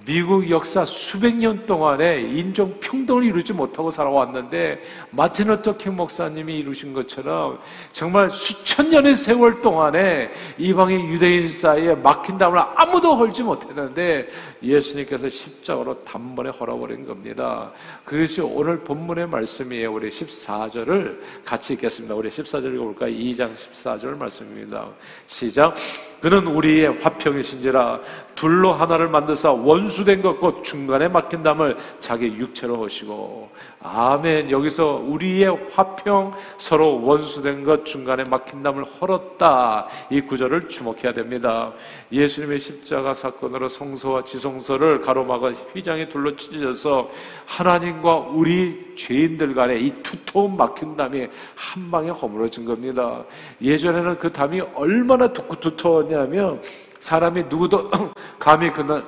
미국 0.05 0.49
역사 0.49 0.83
수백 0.83 1.35
년 1.35 1.65
동안에 1.65 2.21
인종 2.21 2.77
평등을 2.81 3.23
이루지 3.23 3.53
못하고 3.53 3.89
살아왔는데 3.89 4.81
마틴 5.11 5.47
루터 5.47 5.77
킹 5.77 5.95
목사님이 5.95 6.59
이루신 6.59 6.93
것처럼 6.93 7.59
정말 7.93 8.29
수천 8.29 8.89
년의 8.89 9.15
세월 9.15 9.61
동안에 9.61 10.31
이방인 10.57 11.07
유대인 11.07 11.47
사이에 11.47 11.95
막힌 11.95 12.37
담을 12.37 12.59
아무도 12.75 13.15
헐지 13.15 13.43
못했는데 13.43 14.27
예수님께서 14.61 15.29
십자가로 15.29 16.03
단번에 16.03 16.49
헐어버린 16.49 17.05
겁니다. 17.05 17.71
그것이 18.03 18.41
오늘 18.41 18.79
본문의 18.79 19.27
말씀이에요. 19.27 19.93
우리 19.93 20.09
14절을 20.09 21.19
같이 21.45 21.73
읽겠습니다. 21.73 22.13
우리 22.15 22.29
14절 22.29 22.73
읽어볼까요? 22.73 23.11
2장 23.11 23.53
14절 23.53 24.17
말씀입니다. 24.17 24.87
시작. 25.27 25.75
그는 26.21 26.47
우리의 26.47 27.01
화평이신지라 27.01 27.99
둘로 28.35 28.71
하나를 28.71 29.09
만드사 29.09 29.51
원수 29.51 29.92
된 30.03 30.21
것과 30.21 30.63
중간에 30.63 31.07
막힌 31.07 31.43
담을 31.43 31.77
자기 31.99 32.25
육체로 32.25 32.83
하시고 32.83 33.49
아멘. 33.81 34.49
여기서 34.49 35.03
우리의 35.05 35.69
화평 35.73 36.33
서로 36.57 37.03
원수된 37.03 37.63
것 37.63 37.85
중간에 37.85 38.23
막힌 38.23 38.63
담을 38.63 38.85
헐었다. 38.85 39.87
이 40.09 40.21
구절을 40.21 40.69
주목해야 40.69 41.13
됩니다. 41.13 41.73
예수님의 42.11 42.59
십자가 42.59 43.13
사건으로 43.13 43.67
성소와 43.67 44.23
지성소를 44.23 45.01
가로막아 45.01 45.51
휘장에 45.73 46.07
둘러 46.07 46.35
찢어져서 46.35 47.09
하나님과 47.45 48.15
우리 48.33 48.93
죄인들 48.95 49.53
간에 49.53 49.77
이 49.77 49.91
두터운 50.01 50.57
막힌 50.57 50.95
담이 50.95 51.27
한 51.55 51.91
방에 51.91 52.09
허물어진 52.09 52.65
겁니다. 52.65 53.23
예전에는 53.61 54.17
그 54.17 54.31
담이 54.31 54.61
얼마나 54.75 55.27
두고 55.27 55.59
두터웠냐면 55.59 56.61
사람이 57.01 57.43
누구도 57.49 57.91
감히 58.39 58.71
그날 58.71 59.03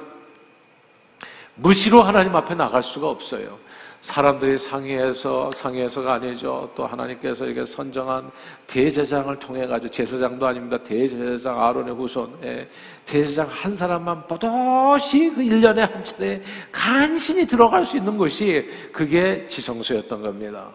무시로 1.56 2.02
하나님 2.02 2.36
앞에 2.36 2.56
나갈 2.56 2.84
수가 2.84 3.10
없어요. 3.10 3.58
사람들이 4.02 4.58
상의해서 4.60 5.50
상의해서가 5.52 6.14
아니죠. 6.14 6.72
또 6.76 6.86
하나님께서 6.86 7.48
이게 7.48 7.66
선정한 7.66 8.30
대제장을 8.68 9.36
통해 9.40 9.66
가지고 9.66 9.90
제사장도 9.90 10.46
아닙니다. 10.46 10.78
대제사장 10.78 11.60
아론의 11.64 11.96
후손, 11.96 12.38
예. 12.44 12.70
대제사장 13.04 13.48
한 13.50 13.76
사람만 13.76 14.28
버젓이 14.28 15.32
그 15.34 15.42
1년에 15.42 15.92
한 15.92 16.04
차례 16.04 16.44
간신히 16.72 17.48
들어갈 17.48 17.84
수 17.84 17.98
있는 17.98 18.16
곳이 18.16 18.70
그게 18.92 19.48
지성소였던 19.48 20.22
겁니다. 20.22 20.70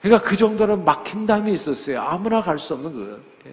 그러니까 0.00 0.28
그 0.28 0.36
정도는 0.36 0.84
막힌 0.84 1.26
담이 1.26 1.52
있었어요. 1.54 2.00
아무나 2.00 2.40
갈 2.40 2.56
수 2.56 2.74
없는 2.74 2.92
그. 2.92 3.24
예. 3.46 3.50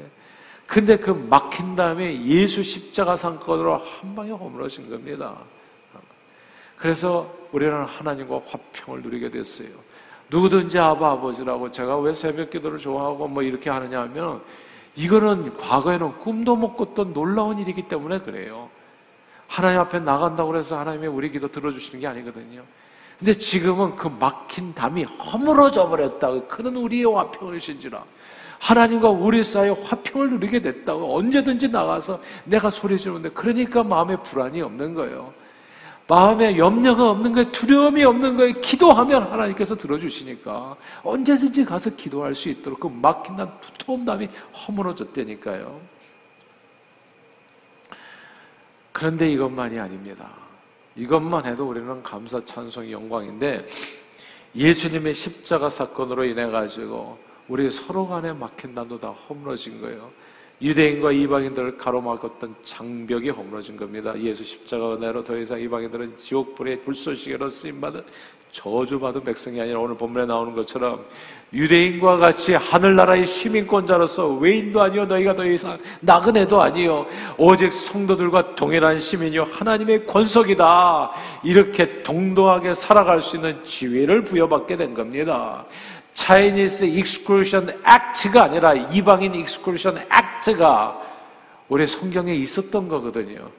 근데 0.67 0.97
그 0.97 1.09
막힌 1.09 1.75
담이 1.75 2.23
예수 2.27 2.61
십자가 2.61 3.15
상권으로 3.15 3.77
한 3.77 4.15
방에 4.15 4.29
허물어진 4.29 4.91
겁니다. 4.91 5.37
그래서 6.77 7.31
우리는 7.51 7.83
하나님과 7.83 8.41
화평을 8.47 9.01
누리게 9.01 9.29
됐어요. 9.29 9.69
누구든지 10.29 10.79
아바 10.79 11.11
아버지라고 11.11 11.71
제가 11.71 11.97
왜 11.99 12.13
새벽 12.13 12.49
기도를 12.49 12.77
좋아하고 12.79 13.27
뭐 13.27 13.43
이렇게 13.43 13.69
하느냐 13.69 14.01
하면 14.01 14.41
이거는 14.95 15.55
과거에는 15.57 16.19
꿈도 16.19 16.55
못 16.55 16.75
꿨던 16.75 17.13
놀라운 17.13 17.59
일이기 17.59 17.83
때문에 17.83 18.19
그래요. 18.19 18.69
하나님 19.47 19.79
앞에 19.79 19.99
나간다고 19.99 20.55
해서 20.57 20.79
하나님의 20.79 21.09
우리 21.09 21.31
기도 21.31 21.47
들어주시는 21.47 21.99
게 21.99 22.07
아니거든요. 22.07 22.63
근데 23.19 23.33
지금은 23.33 23.95
그 23.95 24.07
막힌 24.07 24.73
담이 24.73 25.03
허물어져 25.03 25.87
버렸다. 25.87 26.47
그는 26.47 26.75
우리의 26.75 27.05
화평을 27.05 27.59
신지라. 27.59 28.03
하나님과 28.59 29.09
우리 29.09 29.43
사이에 29.43 29.69
화평을 29.69 30.31
누리게 30.31 30.61
됐다고 30.61 31.17
언제든지 31.17 31.69
나가서 31.69 32.19
내가 32.45 32.69
소리 32.69 32.97
지르는데 32.97 33.29
그러니까 33.29 33.83
마음에 33.83 34.15
불안이 34.17 34.61
없는 34.61 34.93
거예요. 34.95 35.33
마음에 36.07 36.57
염려가 36.57 37.09
없는 37.09 37.33
거예요. 37.33 37.51
두려움이 37.51 38.03
없는 38.03 38.37
거예요. 38.37 38.53
기도하면 38.61 39.23
하나님께서 39.23 39.75
들어주시니까 39.75 40.75
언제든지 41.03 41.65
가서 41.65 41.89
기도할 41.91 42.35
수 42.35 42.49
있도록 42.49 42.79
그 42.79 42.87
막힌 42.87 43.35
난 43.35 43.51
두터운 43.59 44.05
담이 44.05 44.27
허물어졌다니까요. 44.53 45.81
그런데 48.91 49.29
이것만이 49.31 49.79
아닙니다. 49.79 50.29
이것만 50.95 51.45
해도 51.45 51.67
우리는 51.67 52.01
감사, 52.03 52.39
찬송, 52.39 52.89
영광인데 52.89 53.65
예수님의 54.55 55.13
십자가 55.13 55.69
사건으로 55.69 56.23
인해 56.23 56.45
가지고 56.45 57.17
우리 57.47 57.69
서로 57.69 58.07
간에 58.07 58.31
막힌 58.31 58.73
난도 58.73 58.99
다 58.99 59.09
허물어진 59.09 59.81
거예요. 59.81 60.11
유대인과 60.61 61.11
이방인들을 61.11 61.77
가로막았던 61.77 62.55
장벽이 62.63 63.29
허물어진 63.29 63.75
겁니다. 63.75 64.13
예수 64.19 64.43
십자가 64.43 64.95
은혜로 64.95 65.23
더 65.23 65.37
이상 65.37 65.59
이방인들은 65.59 66.17
지옥불의 66.21 66.81
불쏘시개로 66.81 67.49
쓰임받은 67.49 68.03
저주받은 68.55 69.25
백성이 69.25 69.59
아니라 69.59 69.79
오늘 69.79 69.97
본문에 69.97 70.25
나오는 70.25 70.55
것처럼 70.55 71.03
유대인과 71.51 72.17
같이 72.17 72.53
하늘나라의 72.53 73.25
시민권자로서 73.25 74.29
외인도 74.35 74.81
아니요 74.81 75.05
너희가 75.05 75.35
더 75.35 75.45
이상 75.45 75.77
나그네도 75.99 76.61
아니요 76.61 77.05
오직 77.37 77.71
성도들과 77.73 78.55
동일한 78.55 78.97
시민이요 78.97 79.43
하나님의 79.43 80.07
권속이다 80.07 81.11
이렇게 81.43 82.01
동등하게 82.01 82.73
살아갈 82.73 83.21
수 83.21 83.35
있는 83.35 83.61
지위를 83.63 84.23
부여받게 84.23 84.77
된 84.77 84.93
겁니다. 84.93 85.65
Chinese 86.15 86.85
Exclusion 86.85 87.69
Act가 87.85 88.45
아니라 88.45 88.73
이방인 88.73 89.35
Exclusion 89.35 89.97
Act가 89.97 90.99
우리 91.67 91.85
성경에 91.85 92.33
있었던 92.33 92.87
거거든요. 92.87 93.49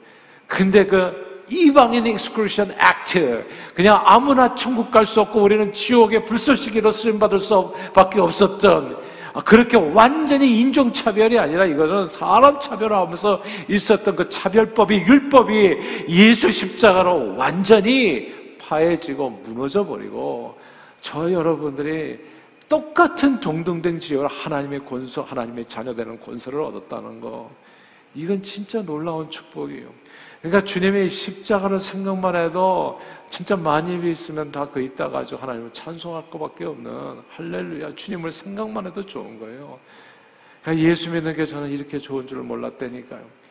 근데 0.47 0.85
그 0.85 1.43
이방인 1.49 2.05
Exclusion 2.07 2.71
Act 2.71 3.45
그냥 3.73 4.01
아무나 4.03 4.53
천국 4.55 4.91
갈 4.91 5.05
수 5.05 5.21
없고 5.21 5.41
우리는 5.41 5.71
지옥의 5.71 6.25
불쏘시개로 6.25 6.91
쓰임 6.91 7.19
받을 7.19 7.39
수 7.39 7.73
밖에 7.93 8.19
없었던 8.19 8.97
아, 9.33 9.41
그렇게 9.43 9.77
완전히 9.77 10.59
인종차별이 10.59 11.37
아니라 11.37 11.65
이거는 11.65 12.07
사람 12.07 12.59
차별하면서 12.59 13.43
있었던 13.69 14.15
그 14.15 14.29
차별법이 14.29 14.95
율법이 14.95 15.77
예수 16.09 16.49
십자가로 16.49 17.35
완전히 17.37 18.33
파해지고 18.57 19.41
무너져 19.45 19.85
버리고 19.85 20.57
저 21.01 21.31
여러분들이 21.31 22.17
똑같은 22.69 23.39
동등된 23.39 23.99
지역을 23.99 24.27
하나님의 24.27 24.85
권소, 24.85 25.21
하나님의 25.21 25.65
자녀 25.65 25.93
되는 25.93 26.19
권세를 26.19 26.59
얻었다는 26.61 27.21
거. 27.21 27.49
이건 28.13 28.41
진짜 28.41 28.81
놀라운 28.81 29.29
축복이에요. 29.29 29.89
그러니까 30.41 30.65
주님의 30.65 31.09
십자가를 31.09 31.79
생각만 31.79 32.35
해도 32.35 32.99
진짜 33.29 33.55
만입이 33.55 34.11
있으면 34.11 34.51
다그 34.51 34.81
이따 34.81 35.09
가지고 35.09 35.41
하나님을 35.41 35.73
찬송할 35.73 36.29
것밖에 36.29 36.65
없는 36.65 37.21
할렐루야 37.29 37.95
주님을 37.95 38.31
생각만 38.31 38.87
해도 38.87 39.05
좋은 39.05 39.39
거예요. 39.39 39.79
그러니까 40.61 40.87
예수 40.87 41.09
믿는 41.11 41.33
게 41.33 41.45
저는 41.45 41.69
이렇게 41.69 41.97
좋은 41.97 42.27
줄 42.27 42.39
몰랐다니까요. 42.39 43.46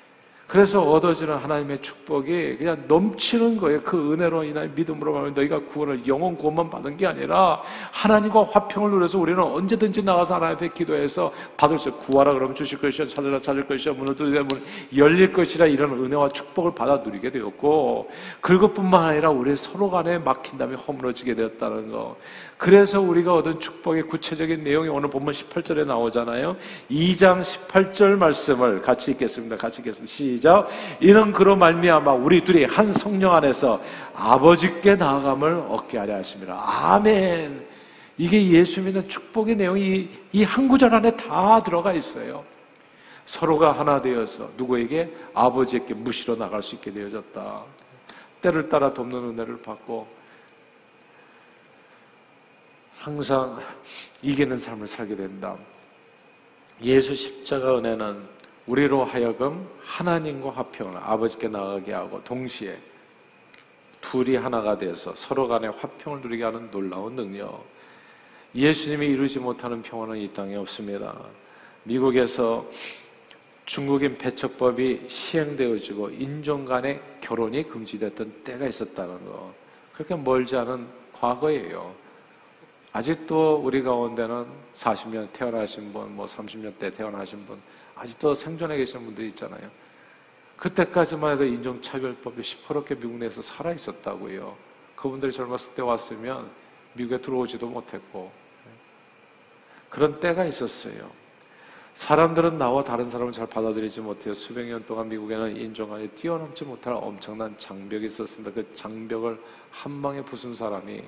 그래서 0.47 0.81
얻어지는 0.81 1.35
하나님의 1.35 1.83
축복이 1.83 2.59
그냥 2.59 2.85
넘치는 2.87 3.57
거예요. 3.57 3.83
그 3.83 4.12
은혜로 4.12 4.45
인한 4.45 4.73
믿음으로 4.76 5.12
말하면 5.12 5.35
너희가 5.35 5.59
구원을 5.65 6.07
영원 6.07 6.37
구원만 6.37 6.71
받은 6.71 6.97
게 6.97 7.05
아니라 7.05 7.61
하나님과 7.91 8.50
화평을 8.53 8.91
누려서 8.91 9.19
우리는 9.19 9.43
언제든지 9.43 10.05
나가서 10.05 10.37
하나님 10.37 10.57
앞에 10.57 10.69
기도해서 10.69 11.33
받을 11.57 11.79
수 11.79 11.91
구하라 11.93 12.33
그러면 12.35 12.55
주실 12.55 12.79
것이야 12.79 13.07
찾으라 13.09 13.41
찾을 13.41 13.67
것이야 13.67 13.95
문을 13.95 14.15
두드리면 14.15 14.49
열릴 14.97 15.33
것이라 15.33 15.67
이런 15.67 15.93
은혜와 15.93 16.29
축복을 16.29 16.76
받아 16.76 16.99
누리게 16.99 17.31
되었고 17.33 18.09
그것뿐만 18.41 19.05
아니라 19.05 19.31
우리 19.31 19.57
서로 19.57 19.91
간에 19.91 20.19
막힌 20.19 20.59
다음에 20.59 20.76
허물어지게 20.76 21.35
되었다는 21.35 21.91
거. 21.91 22.17
그래서 22.57 23.00
우리가 23.00 23.35
얻은 23.35 23.61
축복의 23.61 24.05
구체적인 24.05 24.62
내용이 24.62 24.88
오늘 24.88 25.11
본문 25.11 25.35
18절에 25.35 25.87
나오잖아요. 25.87 26.57
2장 26.91 27.43
18절 27.43 28.17
말씀을 28.17 28.81
같이 28.81 29.11
읽겠습니다. 29.11 29.57
같이 29.57 29.81
읽겠습니다. 29.81 30.11
시 30.11 30.36
작. 30.40 30.69
이는 31.00 31.33
그로 31.33 31.57
말미암아 31.57 32.12
우리 32.12 32.40
둘이 32.43 32.64
한 32.64 32.93
성령 32.93 33.35
안에서 33.35 33.81
아버지께 34.14 34.97
나아감을 34.97 35.66
얻게 35.69 35.99
하려 35.99 36.16
하십니다. 36.16 36.62
아멘. 36.66 37.66
이게 38.19 38.47
예수 38.50 38.81
믿는 38.81 39.09
축복의 39.09 39.57
내용이 39.57 40.09
이 40.33 40.43
한 40.45 40.69
구절 40.69 40.95
안에 40.95 41.16
다 41.16 41.61
들어가 41.62 41.93
있어요. 41.93 42.45
서로가 43.26 43.73
하나 43.73 44.00
되어서 44.00 44.49
누구에게 44.57 45.12
아버지에게 45.35 45.95
무시로 45.95 46.37
나갈 46.37 46.62
수 46.62 46.76
있게 46.76 46.93
되어졌다. 46.93 47.62
때를 48.40 48.69
따라 48.69 48.93
돕는 48.95 49.31
은혜를 49.31 49.61
받고 49.62 50.06
항상 52.99 53.60
이기는 54.23 54.56
삶을 54.56 54.87
살게 54.87 55.17
된다. 55.17 55.56
예수 56.82 57.15
십자가 57.15 57.78
은혜는 57.78 58.23
우리로 58.67 59.05
하여금 59.05 59.69
하나님과 59.83 60.50
화평을 60.50 60.97
아버지께 60.97 61.49
나가게 61.49 61.93
하고 61.93 62.23
동시에 62.25 62.79
둘이 64.00 64.37
하나가 64.37 64.76
돼서 64.76 65.15
서로 65.15 65.49
간에 65.49 65.69
화평을 65.69 66.21
누리게 66.21 66.45
하는 66.45 66.71
놀라운 66.71 67.17
능력. 67.17 67.65
예수님이 68.55 69.07
이루지 69.07 69.39
못하는 69.39 69.83
평화는 69.83 70.17
이 70.17 70.33
땅에 70.33 70.57
없습니다. 70.57 71.17
미국에서 71.85 72.67
중국인 73.67 74.17
배척법이 74.17 75.09
시행되어지고 75.09 76.11
인종 76.11 76.65
간의 76.65 77.00
결혼이 77.21 77.65
금지됐던 77.65 78.43
때가 78.45 78.67
있었다는 78.67 79.25
거. 79.26 79.52
그렇게 79.93 80.15
멀지 80.15 80.57
않은 80.57 80.87
과거예요. 81.13 81.95
아직도 82.93 83.61
우리 83.63 83.83
가운데는 83.83 84.47
40년 84.75 85.33
태어나신 85.33 85.93
분, 85.93 86.15
뭐 86.15 86.26
30년 86.26 86.79
대 86.79 86.91
태어나신 86.91 87.45
분, 87.45 87.61
아직도 87.97 88.35
생존해 88.35 88.76
계시는 88.76 89.04
분들이 89.04 89.28
있잖아요. 89.28 89.71
그때까지만 90.56 91.32
해도 91.32 91.45
인종차별법이 91.45 92.43
시퍼렇게 92.43 92.95
미국 92.95 93.17
내에서 93.17 93.43
살아 93.43 93.73
있었다고요. 93.73 94.56
그분들이 94.95 95.32
젊었을 95.32 95.75
때 95.75 95.82
왔으면 95.82 96.50
미국에 96.95 97.21
들어오지도 97.21 97.67
못했고 97.69 98.30
그런 99.91 100.19
때가 100.21 100.45
있었어요. 100.45 101.11
사람들은 101.95 102.59
나와 102.59 102.85
다른 102.85 103.06
사람을 103.06 103.32
잘 103.32 103.47
받아들이지 103.47 104.02
못해요. 104.02 104.35
수백 104.35 104.67
년 104.67 104.85
동안 104.85 105.09
미국에는 105.09 105.56
인종 105.56 105.89
간에 105.89 106.06
뛰어넘지 106.09 106.65
못할 106.65 106.93
엄청난 106.95 107.56
장벽이 107.56 108.04
있었습니다. 108.04 108.52
그 108.52 108.75
장벽을 108.75 109.41
한 109.71 110.02
방에 110.02 110.23
부순 110.23 110.54
사람이 110.54 111.02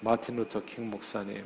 마틴 0.00 0.36
루터 0.36 0.64
킹 0.64 0.90
목사님. 0.90 1.44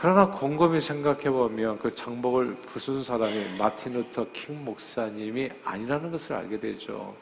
그러나 0.00 0.30
곰곰이 0.30 0.78
생각해 0.78 1.28
보면 1.28 1.80
그 1.80 1.92
장벽을 1.92 2.54
부순 2.72 3.02
사람이 3.02 3.58
마틴 3.58 3.94
루터 3.94 4.30
킹 4.32 4.64
목사님이 4.64 5.50
아니라는 5.64 6.12
것을 6.12 6.34
알게 6.34 6.60
되죠. 6.60 7.16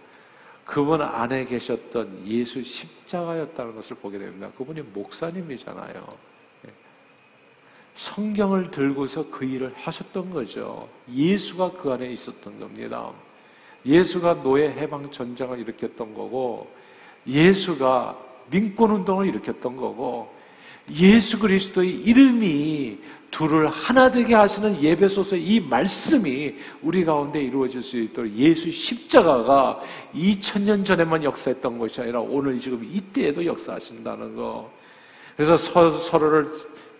그분 0.66 1.00
안에 1.00 1.46
계셨던 1.46 2.26
예수 2.26 2.62
십자가였다는 2.62 3.74
것을 3.76 3.96
보게 3.96 4.18
됩니다. 4.18 4.50
그분이 4.58 4.82
목사님이잖아요. 4.92 6.06
예. 6.66 6.70
성경을 7.94 8.70
들고서 8.70 9.30
그 9.30 9.46
일을 9.46 9.72
하셨던 9.74 10.28
거죠. 10.28 10.86
예수가 11.10 11.72
그 11.72 11.90
안에 11.90 12.10
있었던 12.12 12.60
겁니다. 12.60 13.10
예수가 13.86 14.42
노예 14.42 14.68
해방 14.68 15.10
전쟁을 15.10 15.60
일으켰던 15.60 16.12
거고, 16.12 16.70
예수가 17.26 18.18
민권 18.50 18.90
운동을 18.90 19.28
일으켰던 19.28 19.76
거고 19.76 20.35
예수 20.90 21.38
그리스도의 21.38 21.90
이름이 21.90 22.98
둘을 23.30 23.66
하나 23.66 24.10
되게 24.10 24.34
하시는 24.34 24.80
예배소서 24.80 25.36
이 25.36 25.60
말씀이 25.60 26.54
우리 26.80 27.04
가운데 27.04 27.42
이루어질 27.42 27.82
수 27.82 27.98
있도록 27.98 28.32
예수 28.32 28.70
십자가가 28.70 29.80
2000년 30.14 30.84
전에만 30.84 31.22
역사했던 31.24 31.78
것이 31.78 32.00
아니라 32.00 32.20
오늘 32.20 32.58
지금 32.58 32.88
이때에도 32.90 33.44
역사하신다는 33.44 34.36
거. 34.36 34.70
그래서 35.36 35.56
서, 35.56 35.90
서로를 35.98 36.50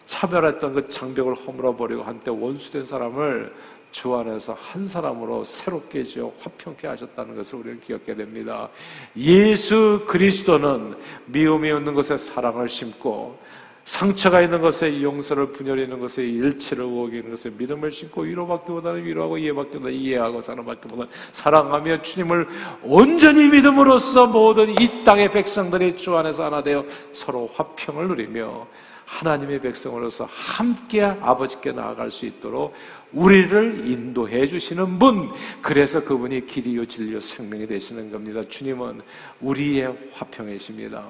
차별했던 0.05 0.75
그 0.75 0.89
장벽을 0.89 1.35
허물어 1.35 1.75
버리고 1.75 2.03
한때 2.03 2.31
원수된 2.31 2.85
사람을 2.85 3.55
주 3.91 4.15
안에서 4.15 4.53
한 4.53 4.85
사람으로 4.85 5.43
새롭게 5.45 6.05
지어 6.05 6.31
화평케 6.39 6.87
하셨다는 6.87 7.35
것을 7.35 7.61
우리는 7.61 7.81
기억해야 7.81 8.15
됩니다. 8.15 8.69
예수 9.17 10.05
그리스도는 10.07 10.97
미움이 11.27 11.71
없는 11.71 11.95
것에 11.95 12.19
사랑을 12.19 12.69
심고 12.69 13.39
상처가 13.87 14.41
있는 14.41 14.61
것에 14.61 15.01
용서를 15.01 15.53
분열이 15.53 15.85
있는 15.85 16.01
것에 16.01 16.25
일치를 16.25 16.85
우기 16.85 17.19
있는 17.19 17.31
것에 17.31 17.51
믿음을 17.57 17.93
심고 17.93 18.23
위로받기보다는 18.23 19.05
위로하고 19.05 19.39
이해받기보다 19.39 19.91
이해하고 19.91 20.41
사랑받기보다는 20.41 21.09
사랑하며 21.31 22.03
주님을 22.03 22.49
온전히 22.83 23.47
믿음으로써 23.49 24.27
모든 24.27 24.71
이 24.71 25.05
땅의 25.05 25.31
백성들이 25.31 25.97
주 25.97 26.17
안에서 26.17 26.47
하나 26.47 26.65
되어 26.65 26.85
서로 27.13 27.49
화평을 27.55 28.09
누리며 28.09 28.67
하나님의 29.05 29.61
백성으로서 29.61 30.27
함께 30.29 31.03
아버지께 31.03 31.71
나아갈 31.71 32.11
수 32.11 32.27
있도록 32.27 32.75
우리를 33.13 33.89
인도해 33.89 34.49
주시는 34.49 34.99
분. 34.99 35.31
그래서 35.63 36.03
그분이 36.03 36.47
길이요 36.47 36.87
진리요 36.87 37.21
생명이 37.21 37.69
되시는 37.69 38.11
겁니다. 38.11 38.43
주님은 38.49 39.01
우리의 39.41 39.97
화평이십니다. 40.13 41.05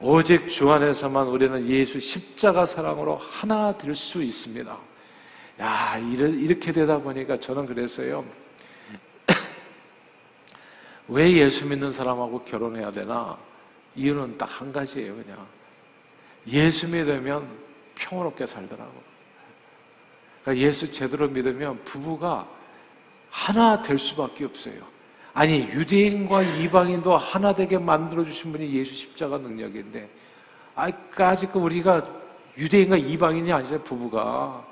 오직 0.00 0.48
주 0.48 0.70
안에서만 0.70 1.26
우리는 1.26 1.66
예수 1.68 1.98
십자가 1.98 2.66
사랑으로 2.66 3.16
하나 3.16 3.76
될 3.76 3.94
수 3.94 4.22
있습니다. 4.22 4.78
야, 5.60 5.98
이렇게 5.98 6.70
되다 6.70 6.98
보니까 6.98 7.40
저는 7.40 7.64
그랬어요. 7.66 8.24
왜 11.08 11.32
예수 11.32 11.64
믿는 11.64 11.92
사람하고 11.92 12.44
결혼해야 12.44 12.90
되나? 12.90 13.38
이유는 13.94 14.36
딱 14.36 14.60
한 14.60 14.70
가지예요, 14.72 15.14
그냥. 15.16 15.46
예수 16.48 16.86
믿으면 16.86 17.48
평화롭게 17.94 18.46
살더라고. 18.46 18.92
그러니까 20.44 20.66
예수 20.66 20.90
제대로 20.90 21.26
믿으면 21.26 21.82
부부가 21.84 22.46
하나 23.30 23.80
될 23.80 23.98
수밖에 23.98 24.44
없어요. 24.44 24.95
아니 25.36 25.64
유대인과 25.64 26.42
이방인도 26.42 27.14
하나 27.14 27.54
되게 27.54 27.76
만들어 27.76 28.24
주신 28.24 28.52
분이 28.52 28.72
예수 28.72 28.94
십자가 28.94 29.36
능력인데 29.36 30.08
아직까지 30.74 31.48
그 31.48 31.58
우리가 31.58 32.06
유대인과 32.56 32.96
이방인이 32.96 33.52
아니라 33.52 33.82
부부가 33.82 34.64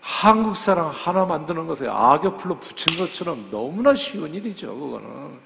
한국 0.00 0.56
사람 0.56 0.88
하나 0.88 1.26
만드는 1.26 1.66
것에 1.66 1.86
악엽풀로 1.86 2.60
붙인 2.60 2.96
것처럼 2.96 3.50
너무나 3.50 3.94
쉬운 3.94 4.32
일이죠. 4.32 4.74
그거는 4.74 5.38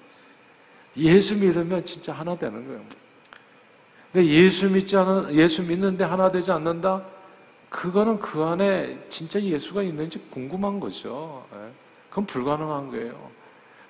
예수 0.99 1.35
믿으면 1.35 1.85
진짜 1.85 2.12
하나 2.12 2.38
되는 2.38 2.64
거예요. 2.64 2.81
근데 4.12 4.25
예수 4.29 4.71
믿지 4.71 4.97
않은 4.97 5.35
예수 5.35 5.64
믿는데 5.64 6.05
하나 6.05 6.31
되지 6.31 6.53
않는다? 6.53 7.03
그거는 7.71 8.21
그 8.21 8.40
안에 8.45 9.05
진짜 9.09 9.43
예수가 9.43 9.83
있는지 9.83 10.21
궁금한 10.31 10.79
거죠. 10.79 11.45
예. 11.55 11.73
그건 12.09 12.27
불가능한 12.27 12.93
거예요. 12.93 13.44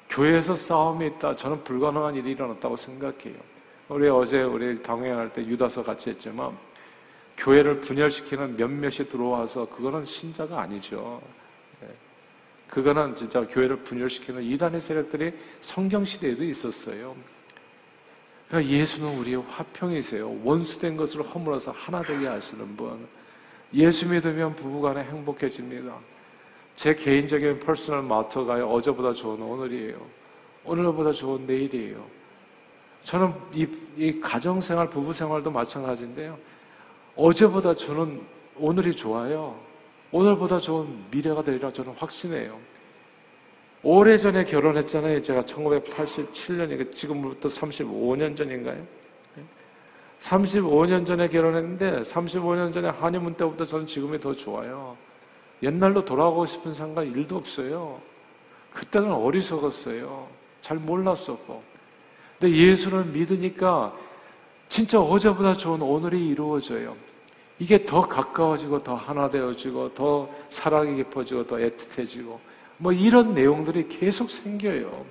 교회에서 0.08 0.56
싸움이 0.56 1.06
있다. 1.06 1.36
저는 1.36 1.64
불가능한 1.64 2.14
일이 2.14 2.32
일어났다고 2.32 2.76
생각해요. 2.76 3.34
우리 3.88 4.08
어제 4.08 4.42
우리 4.42 4.82
당회할 4.82 5.32
때 5.32 5.44
유다서 5.44 5.82
같이 5.82 6.10
했지만 6.10 6.56
교회를 7.36 7.80
분열시키는 7.80 8.56
몇몇이 8.56 9.08
들어와서 9.08 9.68
그거는 9.68 10.04
신자가 10.04 10.60
아니죠. 10.60 11.20
예. 11.82 11.88
그거는 12.68 13.16
진짜 13.16 13.46
교회를 13.46 13.78
분열시키는 13.78 14.42
이단의 14.42 14.80
세력들이 14.80 15.32
성경 15.60 16.04
시대에도 16.04 16.44
있었어요. 16.44 17.16
그러니까 18.48 18.72
예수는 18.72 19.18
우리의 19.18 19.42
화평이세요. 19.48 20.40
원수된 20.44 20.96
것을 20.96 21.22
허물어서 21.22 21.72
하나 21.72 22.02
되게 22.02 22.26
하시는 22.26 22.76
분. 22.76 23.06
예수 23.72 24.08
믿으면 24.08 24.54
부부간에 24.54 25.02
행복해집니다. 25.02 25.98
제 26.74 26.94
개인적인 26.94 27.60
personal 27.60 28.02
motto가 28.02 28.66
어제보다 28.66 29.12
좋은 29.12 29.40
오늘이에요. 29.40 30.00
오늘보다 30.64 31.12
좋은 31.12 31.46
내일이에요. 31.46 32.04
저는 33.02 33.34
이, 33.52 33.66
이 33.96 34.20
가정생활, 34.20 34.88
부부생활도 34.90 35.50
마찬가지인데요. 35.50 36.38
어제보다 37.16 37.74
저는 37.74 38.22
오늘이 38.56 38.94
좋아요. 38.94 39.58
오늘보다 40.10 40.58
좋은 40.58 41.04
미래가 41.10 41.42
되리라 41.42 41.72
저는 41.72 41.92
확신해요. 41.92 42.58
오래전에 43.82 44.44
결혼했잖아요. 44.44 45.22
제가 45.22 45.42
1987년이니까 45.42 46.94
지금부터 46.94 47.48
35년 47.48 48.34
전인가요? 48.34 48.82
35년 50.20 51.04
전에 51.04 51.28
결혼했는데 51.28 52.00
35년 52.00 52.72
전에 52.72 52.88
한의문 52.88 53.34
때부터 53.34 53.64
저는 53.66 53.84
지금이 53.84 54.18
더 54.20 54.32
좋아요. 54.32 54.96
옛날로 55.64 56.04
돌아가고 56.04 56.46
싶은 56.46 56.72
생각 56.72 57.04
일도 57.04 57.36
없어요. 57.36 58.00
그때는 58.72 59.12
어리석었어요. 59.12 60.28
잘 60.60 60.76
몰랐었고. 60.78 61.62
근데 62.38 62.54
예수를 62.54 63.04
믿으니까 63.06 63.94
진짜 64.68 65.00
어제보다 65.00 65.54
좋은 65.54 65.80
오늘이 65.82 66.28
이루어져요. 66.28 66.96
이게 67.58 67.86
더 67.86 68.02
가까워지고 68.02 68.80
더 68.80 68.94
하나 68.94 69.30
되어지고 69.30 69.94
더 69.94 70.28
사랑이 70.50 70.96
깊어지고 70.96 71.46
더 71.46 71.56
애틋해지고 71.56 72.38
뭐 72.78 72.92
이런 72.92 73.34
내용들이 73.34 73.88
계속 73.88 74.30
생겨요. 74.30 75.04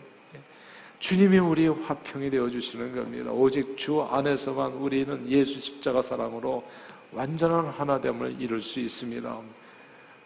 주님이 1.00 1.38
우리의 1.38 1.70
화평이 1.84 2.30
되어 2.30 2.50
주시는 2.50 2.96
겁니다. 2.96 3.32
오직 3.32 3.76
주 3.78 4.02
안에서만 4.02 4.74
우리는 4.74 5.30
예수 5.30 5.60
십자가 5.60 6.02
사랑으로 6.02 6.63
완전한 7.12 7.68
하나됨을 7.68 8.38
이룰 8.39 8.62
수 8.62 8.80
있습니다. 8.80 9.39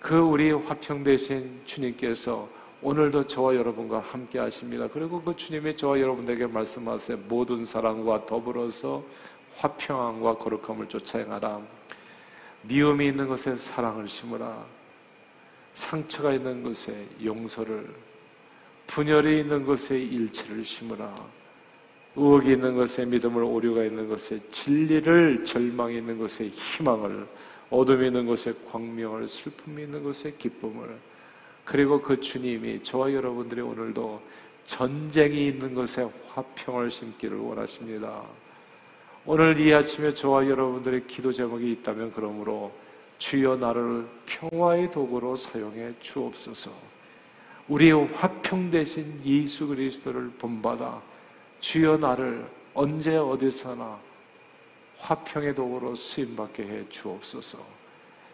그 0.07 0.15
우리 0.17 0.51
화평 0.53 1.03
되신 1.03 1.63
주님께서 1.65 2.47
오늘도 2.81 3.23
저와 3.23 3.53
여러분과 3.55 3.99
함께 3.99 4.39
하십니다. 4.39 4.87
그리고 4.87 5.21
그 5.21 5.35
주님이 5.35 5.75
저와 5.75 5.99
여러분에게 5.99 6.47
말씀하세요. 6.47 7.17
모든 7.27 7.65
사랑과 7.65 8.25
더불어서 8.25 9.03
화평함과 9.57 10.37
거룩함을 10.37 10.87
쫓아 10.87 11.19
행하라. 11.19 11.59
미움이 12.61 13.05
있는 13.05 13.27
것에 13.27 13.57
사랑을 13.57 14.07
심으라. 14.07 14.65
상처가 15.73 16.31
있는 16.31 16.63
것에 16.63 17.05
용서를, 17.21 17.93
분열이 18.87 19.41
있는 19.41 19.65
것에 19.65 19.99
일체를 19.99 20.63
심으라. 20.63 21.13
의혹이 22.15 22.53
있는 22.53 22.77
것에 22.77 23.03
믿음을, 23.03 23.43
오류가 23.43 23.83
있는 23.83 24.07
것에 24.07 24.39
진리를, 24.51 25.43
절망이 25.43 25.97
있는 25.97 26.17
것에 26.17 26.47
희망을, 26.47 27.27
어둠이 27.69 28.07
있는 28.07 28.25
곳에 28.25 28.53
광명을, 28.71 29.27
슬픔이 29.27 29.83
있는 29.83 30.03
곳에 30.03 30.33
기쁨을, 30.37 30.97
그리고 31.65 32.01
그 32.01 32.19
주님이 32.19 32.81
저와 32.83 33.13
여러분들이 33.13 33.61
오늘도 33.61 34.21
전쟁이 34.65 35.47
있는 35.47 35.75
곳에 35.75 36.09
화평을 36.33 36.89
심기를 36.89 37.37
원하십니다. 37.37 38.23
오늘 39.25 39.59
이 39.59 39.73
아침에 39.73 40.13
저와 40.13 40.47
여러분들의 40.47 41.07
기도 41.07 41.33
제목이 41.33 41.71
있다면 41.73 42.13
그러므로 42.13 42.71
주여 43.17 43.57
나를 43.57 44.07
평화의 44.25 44.91
도구로 44.91 45.35
사용해 45.35 45.95
주옵소서. 45.99 46.71
우리의 47.67 48.07
화평 48.13 48.71
대신 48.71 49.19
예수 49.25 49.67
그리스도를 49.67 50.31
본받아 50.37 51.01
주여 51.59 51.97
나를 51.97 52.47
언제 52.73 53.17
어디서나 53.17 53.99
화평의 54.99 55.53
도구로 55.55 55.95
쓰임받게 55.95 56.63
해 56.63 56.89
주옵소서. 56.89 57.59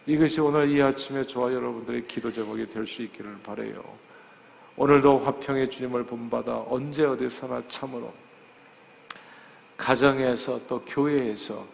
이것이 0.06 0.40
오늘 0.40 0.70
이 0.70 0.82
아침에 0.82 1.24
저와 1.24 1.52
여러분들의 1.52 2.06
기도 2.06 2.32
제목이 2.32 2.66
될 2.68 2.86
수 2.86 3.02
있기를 3.02 3.38
바래요. 3.42 3.82
오늘도 4.76 5.20
화평의 5.20 5.70
주님을 5.70 6.04
본받아 6.04 6.64
언제 6.68 7.04
어디서나 7.04 7.62
참으로 7.68 8.12
가정에서 9.76 10.60
또 10.66 10.80
교회에서 10.84 11.64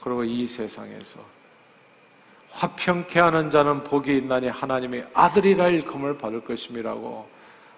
그리고 0.00 0.24
이 0.24 0.46
세상에서 0.46 1.20
화평케 2.50 3.20
하는 3.20 3.50
자는 3.50 3.84
복이 3.84 4.16
있나니 4.18 4.48
하나님의 4.48 5.06
아들이라 5.12 5.68
일컴을 5.68 6.18
받을 6.18 6.40
것임이라고 6.42 7.28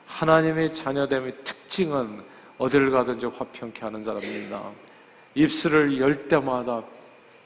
하나님의 0.06 0.74
자녀됨의 0.74 1.44
특징은 1.44 2.22
어디를 2.58 2.90
가든지 2.90 3.26
화평케 3.26 3.80
하는 3.82 4.04
사람입니다. 4.04 4.70
입술을 5.34 5.98
열 5.98 6.28
때마다 6.28 6.82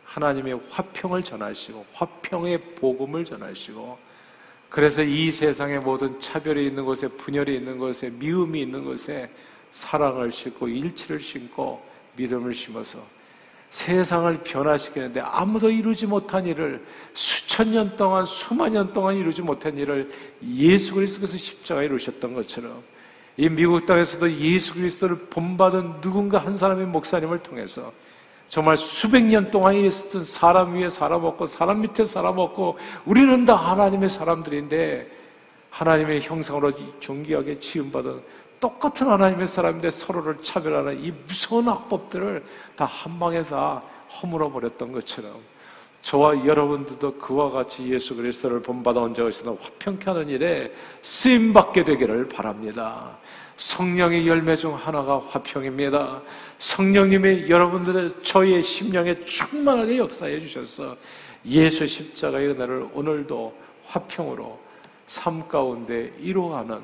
하나님의 0.04 0.60
화평을 0.70 1.22
전하시고 1.22 1.86
화평의 1.92 2.74
복음을 2.76 3.24
전하시고 3.24 3.98
그래서 4.68 5.02
이 5.02 5.30
세상의 5.30 5.80
모든 5.80 6.18
차별이 6.20 6.66
있는 6.66 6.84
곳에 6.84 7.08
분열이 7.08 7.54
있는 7.54 7.78
곳에 7.78 8.10
미움이 8.10 8.62
있는 8.62 8.84
곳에 8.84 9.30
사랑을 9.72 10.32
심고 10.32 10.68
일치를 10.68 11.20
심고 11.20 11.82
믿음을 12.16 12.54
심어서 12.54 12.98
세상을 13.70 14.42
변화시키는데 14.42 15.20
아무도 15.20 15.70
이루지 15.70 16.06
못한 16.06 16.46
일을 16.46 16.84
수천 17.14 17.72
년 17.72 17.96
동안 17.96 18.24
수만 18.24 18.72
년 18.72 18.92
동안 18.92 19.16
이루지 19.16 19.42
못한 19.42 19.76
일을 19.76 20.10
예수 20.54 20.94
그리스도께서 20.94 21.36
십자가에 21.36 21.86
이루셨던 21.86 22.34
것처럼 22.34 22.82
이 23.36 23.48
미국 23.48 23.84
땅에서도 23.84 24.32
예수 24.32 24.74
그리스도를 24.74 25.16
본받은 25.28 26.00
누군가 26.00 26.38
한 26.38 26.56
사람의 26.56 26.86
목사님을 26.86 27.38
통해서 27.40 27.92
정말 28.48 28.76
수백 28.76 29.24
년 29.24 29.50
동안 29.50 29.74
있었던 29.74 30.24
사람 30.24 30.74
위에 30.74 30.88
살아먹고 30.88 31.46
사람 31.46 31.80
밑에 31.82 32.04
살아먹고 32.04 32.78
우리는 33.04 33.44
다 33.44 33.56
하나님의 33.56 34.08
사람들인데 34.08 35.10
하나님의 35.70 36.22
형상으로 36.22 36.72
존귀하게 37.00 37.58
지음받은 37.58 38.22
똑같은 38.60 39.08
하나님의 39.08 39.46
사람인데 39.48 39.90
서로를 39.90 40.38
차별하는 40.42 41.04
이 41.04 41.12
무서운 41.26 41.68
악법들을 41.68 42.44
다 42.76 42.86
한 42.86 43.18
방에 43.18 43.42
다 43.42 43.82
허물어 44.22 44.50
버렸던 44.50 44.92
것처럼 44.92 45.32
저와 46.06 46.46
여러분들도 46.46 47.14
그와 47.14 47.50
같이 47.50 47.92
예수 47.92 48.14
그리스도를 48.14 48.62
본받아 48.62 49.02
언제 49.02 49.22
어디서나 49.22 49.56
화평케 49.60 50.04
하는 50.04 50.28
일에 50.28 50.72
쓰임 51.02 51.52
받게 51.52 51.82
되기를 51.82 52.28
바랍니다. 52.28 53.18
성령의 53.56 54.28
열매 54.28 54.54
중 54.54 54.76
하나가 54.76 55.18
화평입니다. 55.18 56.22
성령님이 56.60 57.50
여러분들의 57.50 58.22
저희의 58.22 58.62
심령에 58.62 59.24
충만하게 59.24 59.98
역사해 59.98 60.38
주셔서 60.38 60.96
예수 61.44 61.84
십자가의 61.88 62.50
은혜를 62.50 62.86
오늘도 62.94 63.52
화평으로 63.86 64.60
삶 65.08 65.48
가운데 65.48 66.12
이루어가는 66.20 66.82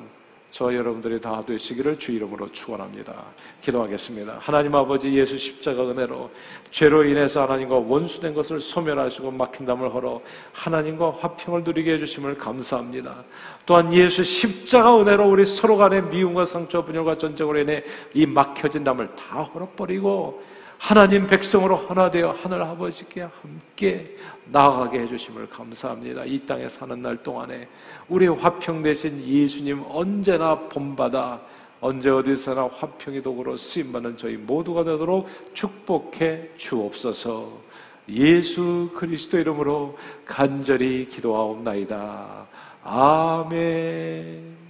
저 0.53 0.71
여러분들이 0.71 1.19
다 1.19 1.43
되시기를 1.43 1.97
주 1.97 2.11
이름으로 2.11 2.51
축원합니다. 2.51 3.25
기도하겠습니다. 3.61 4.37
하나님 4.39 4.75
아버지 4.75 5.11
예수 5.11 5.35
십자가 5.35 5.81
은혜로 5.89 6.29
죄로 6.69 7.03
인해서 7.03 7.41
하나님과 7.41 7.77
원수된 7.77 8.35
것을 8.35 8.59
소멸하시고 8.59 9.31
막힌 9.31 9.65
담을 9.65 9.91
헐어 9.91 10.21
하나님과 10.51 11.09
화평을 11.09 11.63
누리게 11.63 11.93
해주심을 11.93 12.37
감사합니다. 12.37 13.23
또한 13.65 13.91
예수 13.95 14.23
십자가 14.23 15.01
은혜로 15.01 15.27
우리 15.27 15.43
서로 15.43 15.75
간의 15.75 16.03
미움과 16.03 16.45
상처, 16.45 16.85
분열과 16.85 17.15
전쟁으로 17.15 17.57
인해 17.57 17.83
이 18.13 18.27
막혀진 18.27 18.83
담을 18.83 19.09
다 19.15 19.41
헐어버리고 19.41 20.43
하나님 20.83 21.27
백성으로 21.27 21.77
하나 21.77 22.11
되어 22.11 22.31
하늘 22.31 22.61
아버지께 22.61 23.21
함께 23.21 24.17
나아가게 24.51 24.99
해주심을 24.99 25.47
감사합니다. 25.47 26.25
이 26.25 26.45
땅에 26.45 26.67
사는 26.67 27.01
날 27.01 27.23
동안에 27.23 27.69
우리의 28.09 28.35
화평 28.35 28.83
되신 28.83 29.25
예수님 29.25 29.81
언제나 29.87 30.59
본받아 30.67 31.39
언제 31.79 32.09
어디서나 32.09 32.67
화평의 32.67 33.23
도구로 33.23 33.55
쓰임받는 33.55 34.17
저희 34.17 34.35
모두가 34.35 34.83
되도록 34.83 35.29
축복해 35.53 36.49
주옵소서 36.57 37.61
예수 38.09 38.91
그리스도 38.93 39.39
이름으로 39.39 39.97
간절히 40.25 41.07
기도하옵나이다. 41.07 42.45
아멘. 42.83 44.62